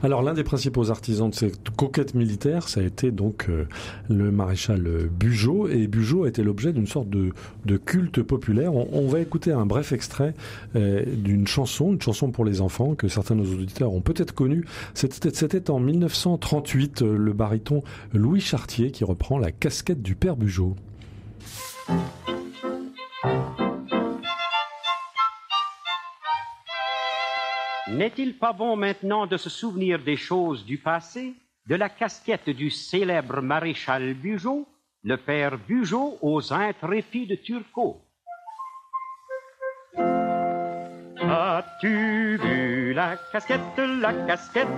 [0.03, 3.67] Alors l'un des principaux artisans de cette conquête militaire, ça a été donc euh,
[4.09, 7.33] le maréchal Bugeaud, et Bugeaud a été l'objet d'une sorte de,
[7.77, 8.75] culte populaire.
[8.75, 10.35] On, va écouter un bref extrait
[10.77, 14.33] euh, d'une chanson, une chanson pour les enfants que certains de nos auditeurs ont peut-être
[14.35, 14.65] connue.
[14.95, 20.77] C'était en 1938 euh, le baryton Louis Chartier qui reprend la casquette du père Bugeaud.
[27.89, 31.35] N'est-il pas bon maintenant de se souvenir des choses du passé,
[31.67, 34.69] de la casquette du célèbre maréchal Bugeaud,
[35.03, 38.01] le père Bugeaud aux intrépides Turcot.
[41.25, 44.69] As-tu vu la casquette, la casquette?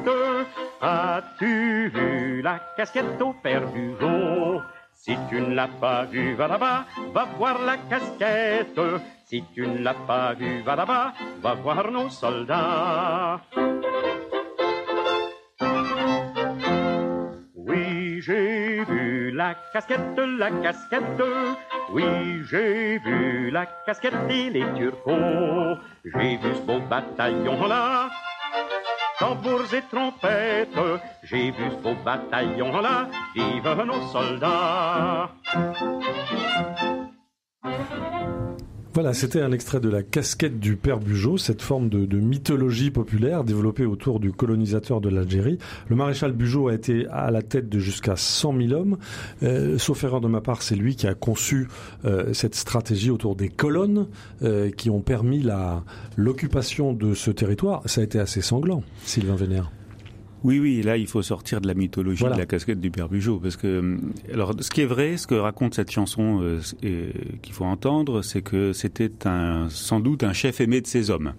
[0.80, 4.62] As-tu vu la casquette au père Bugeaud?
[5.04, 8.80] Si tu ne l'as pas vue, va là-bas, va voir la casquette
[9.26, 13.38] si tu ne l'as pas vu, va là-bas, va voir nos soldats.
[17.54, 21.22] Oui, j'ai vu la casquette, la casquette.
[21.92, 22.04] Oui,
[22.50, 25.76] j'ai vu la casquette et les turcos.
[26.02, 28.08] J'ai vu ce beau bataillon-là.
[29.18, 30.68] Tambours et trompettes,
[31.22, 33.08] j'ai vu ce beau bataillon-là.
[33.34, 35.30] Vive nos soldats.
[38.94, 43.42] Voilà, c'était un extrait de la casquette du père Bugeaud, cette forme de, mythologie populaire
[43.42, 45.58] développée autour du colonisateur de l'Algérie.
[45.88, 48.96] Le maréchal Bugeaud a été à la tête de jusqu'à 100 000 hommes.
[49.42, 51.66] Euh, sauf erreur de ma part, c'est lui qui a conçu
[52.04, 54.06] euh, cette stratégie autour des colonnes
[54.42, 55.44] euh, qui ont permis
[56.16, 57.82] l'occupation de ce territoire.
[57.86, 59.72] Ça a été assez sanglant, Sylvain Vénère.
[60.44, 63.40] Oui, oui, là, il faut sortir de la mythologie de la casquette du Père Bugeaud.
[63.40, 63.96] Parce que, euh,
[64.32, 66.60] alors, ce qui est vrai, ce que raconte cette chanson euh,
[67.40, 71.32] qu'il faut entendre, c'est que c'était un, sans doute un chef aimé de ses hommes,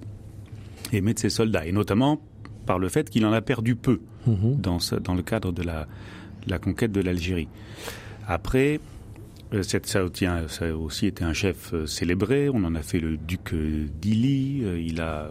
[0.91, 2.19] aimé de ses soldats, et notamment
[2.65, 4.59] par le fait qu'il en a perdu peu mhm.
[4.59, 5.87] dans, dans le cadre de la,
[6.47, 7.47] la conquête de l'Algérie.
[8.27, 8.79] Après,
[9.53, 12.49] euh, cette, ça, a aussi été un chef célébré.
[12.49, 14.63] On en a fait le duc d'Illy.
[14.83, 15.29] Il a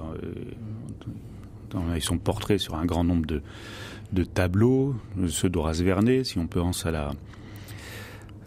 [1.95, 3.43] ils sont portraits sur un grand nombre de,
[4.13, 4.95] de tableaux,
[5.29, 7.13] ceux d'Horace Vernet, si on pense à la,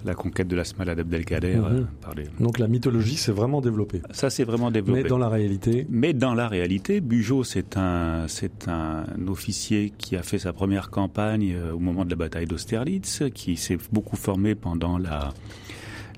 [0.05, 1.55] la conquête de la Smala d'Abdelkader.
[1.55, 1.87] Mhm.
[2.17, 4.01] Euh, Donc la mythologie s'est vraiment développée.
[4.11, 5.03] Ça s'est vraiment développé.
[5.03, 10.15] Mais dans la réalité Mais dans la réalité, Bugeaud, c'est un, c'est un officier qui
[10.15, 14.15] a fait sa première campagne euh, au moment de la bataille d'Austerlitz, qui s'est beaucoup
[14.15, 15.33] formé pendant la,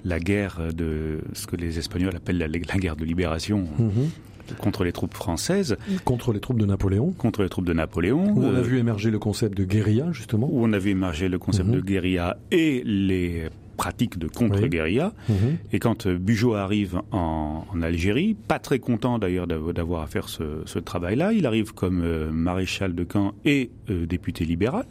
[0.05, 3.67] la guerre de ce que les Espagnols appellent la, guerre de libération.
[3.77, 4.09] Mhm
[4.57, 5.77] contre les troupes françaises.
[6.05, 7.11] Contre les troupes de Napoléon.
[7.11, 8.33] Contre les troupes de Napoléon.
[8.35, 10.49] Où on a euh, vu émerger le concept de guérilla, justement.
[10.51, 11.75] Où on a vu émerger le concept mhm.
[11.75, 15.13] de guérilla et les pratiques de contre-guérilla.
[15.29, 15.57] Mhm.
[15.71, 20.79] Et quand euh, Bugeaud arrive en, Algérie, pas très content d'ailleurs d'avoir à faire ce,
[20.79, 24.85] travail-là, il arrive comme euh, maréchal de camp et député libéral.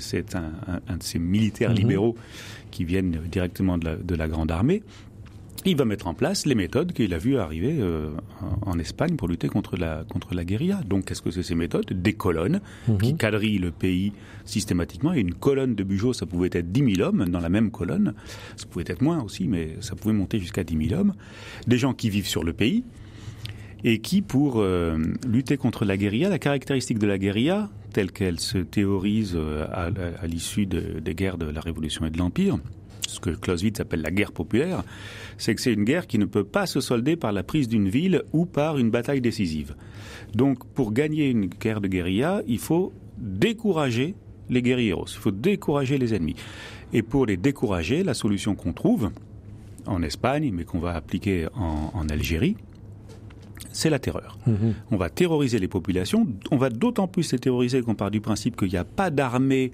[0.00, 1.76] C'est un, de ces militaires mhm.
[1.76, 2.16] libéraux
[2.70, 4.82] qui viennent directement de la Grande Armée
[5.70, 8.10] il va mettre en place les méthodes qu'il a vues arriver euh,
[8.62, 10.80] en Espagne pour lutter contre la, contre la guérilla.
[10.86, 11.86] Donc, qu'est-ce que c'est ces méthodes?
[11.92, 12.98] Des colonnes mhm.
[12.98, 14.12] qui quadrillent le pays
[14.44, 15.14] systématiquement.
[15.14, 18.14] Et une colonne de Bugeaud, ça pouvait être 10 000 hommes dans la même colonne.
[18.56, 21.14] Ça pouvait être moins aussi, mais ça pouvait monter jusqu'à 10 000 hommes.
[21.66, 22.84] Des gens qui vivent sur le pays
[23.84, 28.40] et qui, pour euh, lutter contre la guérilla, la caractéristique de la guérilla, telle qu'elle
[28.40, 32.58] se théorise euh, à, l'issue des guerres de la Révolution et de l'Empire,
[33.08, 34.82] ce que Clausewitz appelle la guerre populaire,
[35.38, 37.88] c'est que c'est une guerre qui ne peut pas se solder par la prise d'une
[37.88, 39.74] ville ou par une bataille décisive.
[40.34, 44.14] Donc pour gagner une guerre de guérilla, il faut décourager
[44.50, 46.36] les guerrilleros, il faut décourager les ennemis.
[46.92, 49.10] Et pour les décourager, la solution qu'on trouve
[49.86, 52.56] en Espagne, mais qu'on va appliquer en, Algérie,
[53.72, 54.38] c'est la terreur.
[54.46, 54.74] Mhm.
[54.90, 56.26] On va terroriser les populations.
[56.50, 59.72] On va d'autant plus les terroriser qu'on part du principe qu'il n'y a pas d'armée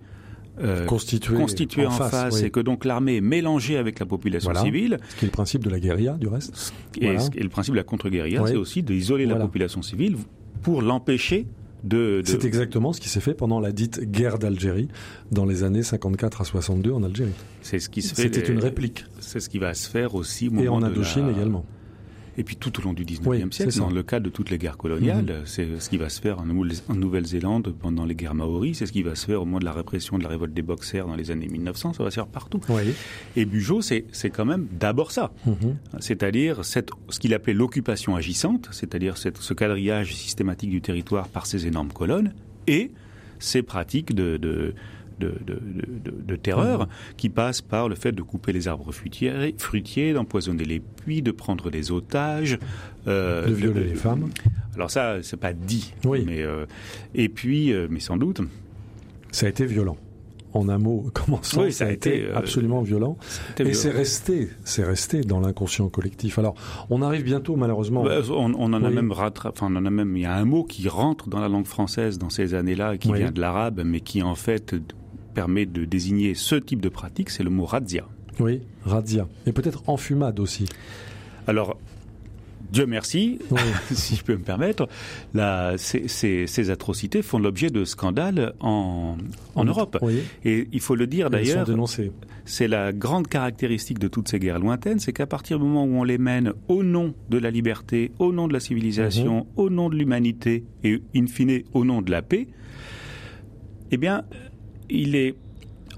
[0.61, 4.99] euh, constitué, en, face, et que donc l'armée est mélangée avec la population civile.
[5.09, 6.73] Ce qui est le principe de la guérilla, du reste.
[7.01, 10.17] Et, le principe de la contre-guérilla, c'est aussi d'isoler la population civile
[10.63, 11.47] pour l'empêcher
[11.85, 14.89] de, C'est exactement ce qui s'est fait pendant la dite guerre d'Algérie
[15.33, 17.33] dans les années 54 à 62 en Algérie.
[17.63, 18.23] C'est ce qui se fait.
[18.23, 19.07] C'était une réplique.
[19.21, 21.65] C'est ce qui va se faire aussi au moment Et en Indochine également.
[22.39, 24.77] Et puis tout au long du 19e siècle, dans le cadre de toutes les guerres
[24.77, 25.47] coloniales, mhm.
[25.47, 29.03] c'est ce qui va se faire en Nouvelle-Zélande pendant les guerres maoris, c'est ce qui
[29.03, 31.31] va se faire au moment de la répression de la révolte des Boxers dans les
[31.31, 32.61] années 1900, ça va se faire partout.
[33.37, 35.33] Et Bugeaud, c'est quand même d'abord ça.
[35.47, 35.77] Mhm.
[35.99, 41.93] C'est-à-dire ce qu'il appelait l'occupation agissante, c'est-à-dire ce quadrillage systématique du territoire par ces énormes
[41.93, 42.33] colonnes,
[42.67, 42.91] et
[43.39, 44.75] ces pratiques de, de
[45.21, 50.81] de, terreur, qui passe par le fait de couper les arbres fruitiers, fruitiers d'empoisonner les
[50.81, 52.59] puits, de prendre des otages,
[53.07, 54.31] euh, de violer les femmes.
[54.75, 56.25] Alors ça, c'est pas dit, oui.
[56.27, 56.67] mais euh,
[57.15, 58.41] et puis, euh, mais sans doute,
[59.31, 59.97] ça a été violent
[60.53, 63.17] en un mot commençant, oui, ça, a été, absolument violent.
[63.59, 66.39] Et c'est resté, c'est resté dans l'inconscient collectif.
[66.39, 66.55] Alors,
[66.91, 68.03] on arrive bientôt, malheureusement.
[68.03, 70.65] Bah, on, en a même enfin, on en a même, il y a un mot
[70.65, 74.23] qui rentre dans la langue française dans ces années-là, qui vient de l'arabe, mais qui
[74.23, 74.75] en fait
[75.35, 78.07] permet de désigner ce type de pratique, c'est le mot razzia.
[78.39, 79.29] Oui, razzia.
[79.47, 80.67] Et peut-être enfumade aussi.
[81.47, 81.77] Alors,
[82.73, 83.39] Dieu merci,
[83.93, 84.89] si je peux me permettre,
[85.77, 89.17] ces, atrocités font l'objet de scandales en,
[89.57, 89.99] Europe.
[90.45, 91.67] Et il faut le dire d'ailleurs,
[92.45, 96.01] c'est la grande caractéristique de toutes ces guerres lointaines, c'est qu'à partir du moment où
[96.01, 99.45] on les mène au nom de la liberté, au nom de la civilisation, mhm.
[99.57, 102.49] au nom de l'humanité et in fine au nom de la paix,
[103.91, 104.25] eh bien,
[104.91, 105.35] il est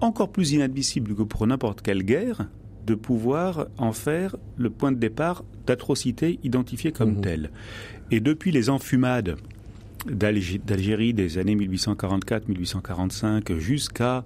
[0.01, 2.47] encore plus inadmissible que pour n'importe quelle guerre
[2.87, 7.21] de pouvoir en faire le point de départ d'atrocités identifiées comme mmh.
[7.21, 7.51] telles.
[8.11, 9.37] Et depuis les enfumades
[10.07, 14.25] d'Algérie des années 1844-1845 jusqu'à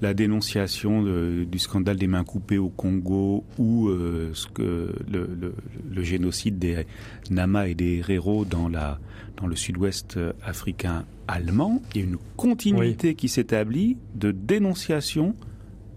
[0.00, 6.58] la dénonciation du scandale des mains coupées au Congo ou euh, ce que le, génocide
[6.58, 6.86] des
[7.30, 8.98] Nama et des Herero dans, la,
[9.36, 15.34] dans le sud-ouest africain allemand, il y a une continuité qui s'établit de dénonciation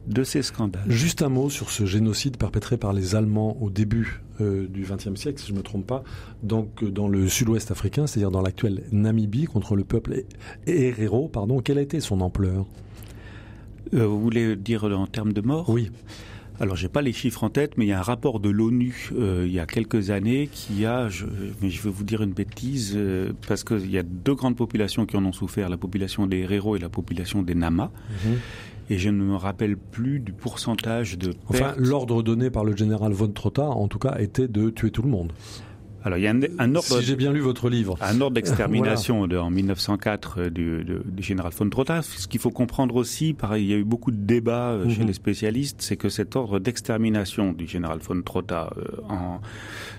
[0.07, 0.83] de ces scandales.
[0.89, 5.39] Juste un mot sur ce génocide perpétré par les Allemands au début du XXe siècle,
[5.39, 6.03] si je ne me trompe pas,
[6.41, 10.23] donc dans le sud-ouest africain, c'est-à-dire dans l'actuelle Namibie, contre le peuple
[10.67, 11.29] Herero.
[11.29, 12.65] Pardon, quelle a été son ampleur?
[13.91, 15.91] Vous voulez dire en termes de morts Oui.
[16.59, 19.09] Alors, j'ai pas les chiffres en tête, mais il y a un rapport de l'ONU
[19.17, 21.25] euh, il y a quelques années qui a, je,
[21.61, 25.05] mais je vais vous dire une bêtise, euh, parce qu'il y a deux grandes populations
[25.05, 27.91] qui en ont souffert, la population des Herero et la population des Nama.
[28.25, 28.35] Mhm.
[28.89, 31.39] Et je ne me rappelle plus du pourcentage de pertes.
[31.49, 35.01] Enfin, l'ordre donné par le général von Trotta, en tout cas, était de tuer tout
[35.01, 35.31] le monde.
[36.03, 36.99] Alors il y a un, ordre.
[36.99, 37.97] Si j'ai bien lu votre livre.
[38.01, 42.01] Un ordre d'extermination en 1904 euh, du, du, général von Trotta.
[42.01, 45.01] Ce qu'il faut comprendre aussi, pareil, il y a eu beaucoup de débats euh, chez
[45.01, 45.07] mhm.
[45.07, 49.39] les spécialistes, c'est que cet ordre d'extermination du général von Trotta euh, en,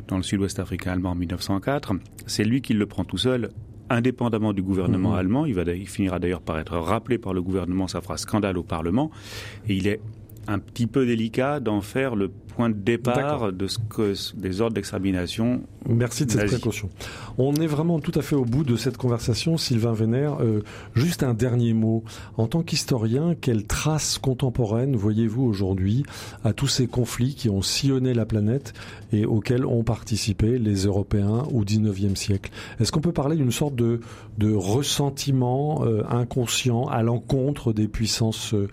[0.09, 1.95] dans le sud-ouest africain allemand en 1904,
[2.27, 3.51] c'est lui qui le prend tout seul
[3.91, 5.19] indépendamment du gouvernement mhm.
[5.19, 5.47] allemand.
[5.47, 8.63] Il, va, il finira d'ailleurs par être rappelé par le gouvernement, ça fera scandale au
[8.63, 9.11] Parlement.
[9.69, 10.01] Et il est
[10.47, 14.75] un petit peu délicat d'en faire le point de départ de ce que, des ordres
[14.75, 15.63] d'extermination.
[15.89, 16.89] Merci de cette précaution.
[17.37, 20.39] On est vraiment tout à fait au bout de cette conversation, Sylvain Vénère.
[20.41, 20.63] Euh,
[20.95, 22.05] juste un dernier mot.
[22.37, 26.05] En tant qu'historien, quelle trace contemporaine voyez-vous aujourd'hui
[26.45, 28.73] à tous ces conflits qui ont sillonné la planète
[29.13, 32.51] et auxquels ont participé les Européens au XIXe siècle?
[32.81, 34.01] Est-ce qu'on peut parler d'une sorte de,
[34.39, 38.69] de ressentiment euh, inconscient à l'encontre des puissances euh,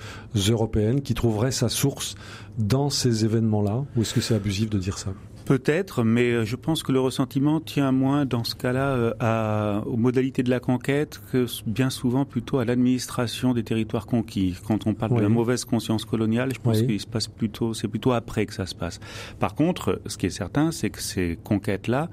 [0.50, 2.16] européennes qui trouveraient sa source
[2.62, 5.14] dans ces événements-là Ou est-ce que c'est abusif de dire ça
[5.45, 9.97] Peut-être, mais euh, je pense que le ressentiment tient moins dans ce cas-là euh, aux
[9.97, 14.55] modalités de la conquête que bien souvent plutôt à l'administration des territoires conquis.
[14.66, 17.88] Quand on parle de la mauvaise conscience coloniale, je pense qu'il se passe plutôt, c'est
[17.88, 18.99] plutôt après que ça se passe.
[19.39, 22.09] Par contre, ce qui est certain, c'est que ces conquêtes-là,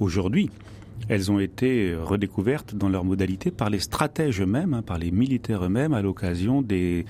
[0.00, 0.50] aujourd'hui,
[1.08, 5.64] elles ont été redécouvertes dans leur modalité par les stratèges eux-mêmes, hein, par les militaires
[5.64, 7.04] eux-mêmes, à l'occasion des,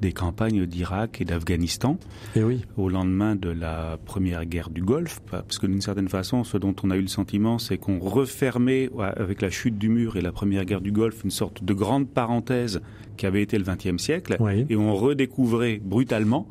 [0.00, 1.98] des campagnes d'Irak et d'Afghanistan.
[2.34, 2.64] Et eh oui.
[2.76, 6.74] Au lendemain de la première guerre du Golfe, parce que d'une certaine façon, ce dont
[6.82, 10.32] on a eu le sentiment, c'est qu'on refermait avec la chute du mur et la
[10.32, 12.80] première guerre du Golfe une sorte de grande parenthèse
[13.16, 14.36] qui avait été le XXe siècle,
[14.68, 16.46] et on redécouvrait brutalement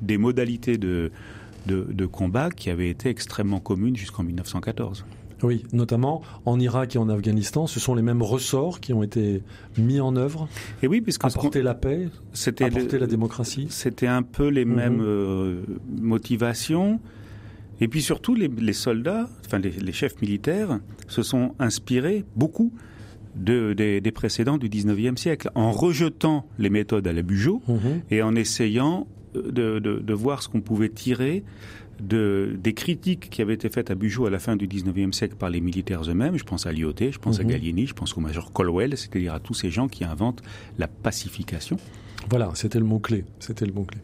[0.00, 1.10] des modalités de,
[1.66, 5.04] de, de combat qui avaient été extrêmement communes jusqu'en 1914.
[5.44, 9.42] Oui, notamment en Irak et en Afghanistan, ce sont les mêmes ressorts qui ont été
[9.78, 10.48] mis en œuvre.
[10.82, 12.08] Et oui, puisque apporter la paix,
[12.60, 13.66] apporter la démocratie.
[13.70, 14.74] C'était un peu les mhm.
[14.74, 17.00] mêmes euh, motivations.
[17.80, 22.72] Et puis surtout, les, soldats, enfin les, chefs militaires, se sont inspirés beaucoup
[23.36, 28.02] de, des, précédents du 19e siècle, en rejetant les méthodes à la Bugeaud mhm.
[28.10, 31.42] et en essayant de, de voir ce qu'on pouvait tirer
[32.06, 35.36] de, des critiques qui avaient été faites à Bugeaud à la fin du 19e siècle
[35.36, 36.36] par les militaires eux-mêmes.
[36.36, 37.50] Je pense à Lyoté, je pense à mhm.
[37.50, 40.42] Gallieni, je pense au major Colwell, c'est-à-dire à tous ces gens qui inventent
[40.78, 41.76] la pacification.
[42.30, 43.24] Voilà, c'était le mot-clé.
[43.38, 44.00] C'était le mot-clé.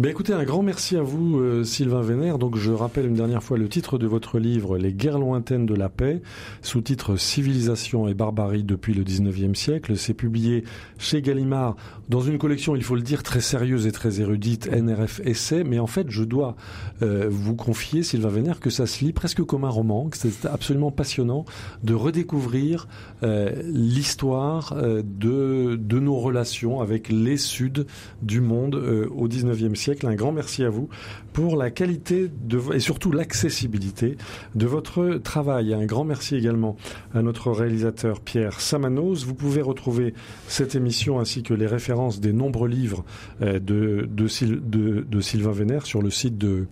[0.00, 2.38] Ben écoutez, un grand merci à vous, euh, Sylvain Vénère.
[2.38, 5.74] Donc, je rappelle une dernière fois le titre de votre livre, Les guerres lointaines de
[5.74, 6.20] la paix,
[6.62, 9.96] sous-titre Civilisation et barbarie depuis le 19e siècle.
[9.96, 10.64] C'est publié
[10.98, 11.76] chez Gallimard
[12.08, 15.62] dans une collection, il faut le dire, très sérieuse et très érudite, NRF Essai.
[15.62, 16.56] Mais en fait, je dois
[17.02, 20.44] euh, vous confier, Sylvain Vénère, que ça se lit presque comme un roman, que c'est
[20.44, 21.44] absolument passionnant
[21.84, 22.88] de redécouvrir
[23.22, 27.84] euh, l'histoire de, de nos relations avec les Suds
[28.22, 28.74] du monde
[29.14, 30.06] au 19e siècle.
[30.06, 30.88] Un grand merci à vous
[31.32, 34.16] pour la qualité de, et surtout l'accessibilité
[34.54, 35.74] de votre travail.
[35.74, 36.76] Un grand merci également
[37.12, 39.24] à notre réalisateur Pierre Samanos.
[39.24, 40.14] Vous pouvez retrouver
[40.46, 43.04] cette émission ainsi que les références des nombreux livres
[43.42, 46.66] euh, de, de, Sylvain Vénère sur le site de,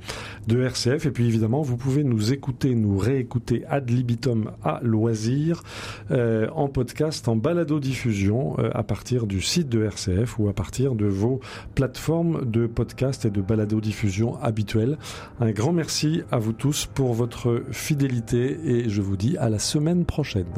[0.47, 1.07] de RCF.
[1.07, 5.63] Et puis évidemment, vous pouvez nous écouter, nous réécouter ad libitum à loisir
[6.11, 10.95] euh, en podcast, en balado-diffusion euh, à partir du site de RCF ou à partir
[10.95, 11.41] de vos
[11.75, 14.99] plateformes de podcast et de balado-diffusion habituelles.
[15.41, 19.59] Un grand merci à vous tous pour votre fidélité et je vous dis à la
[19.59, 20.53] semaine prochaine.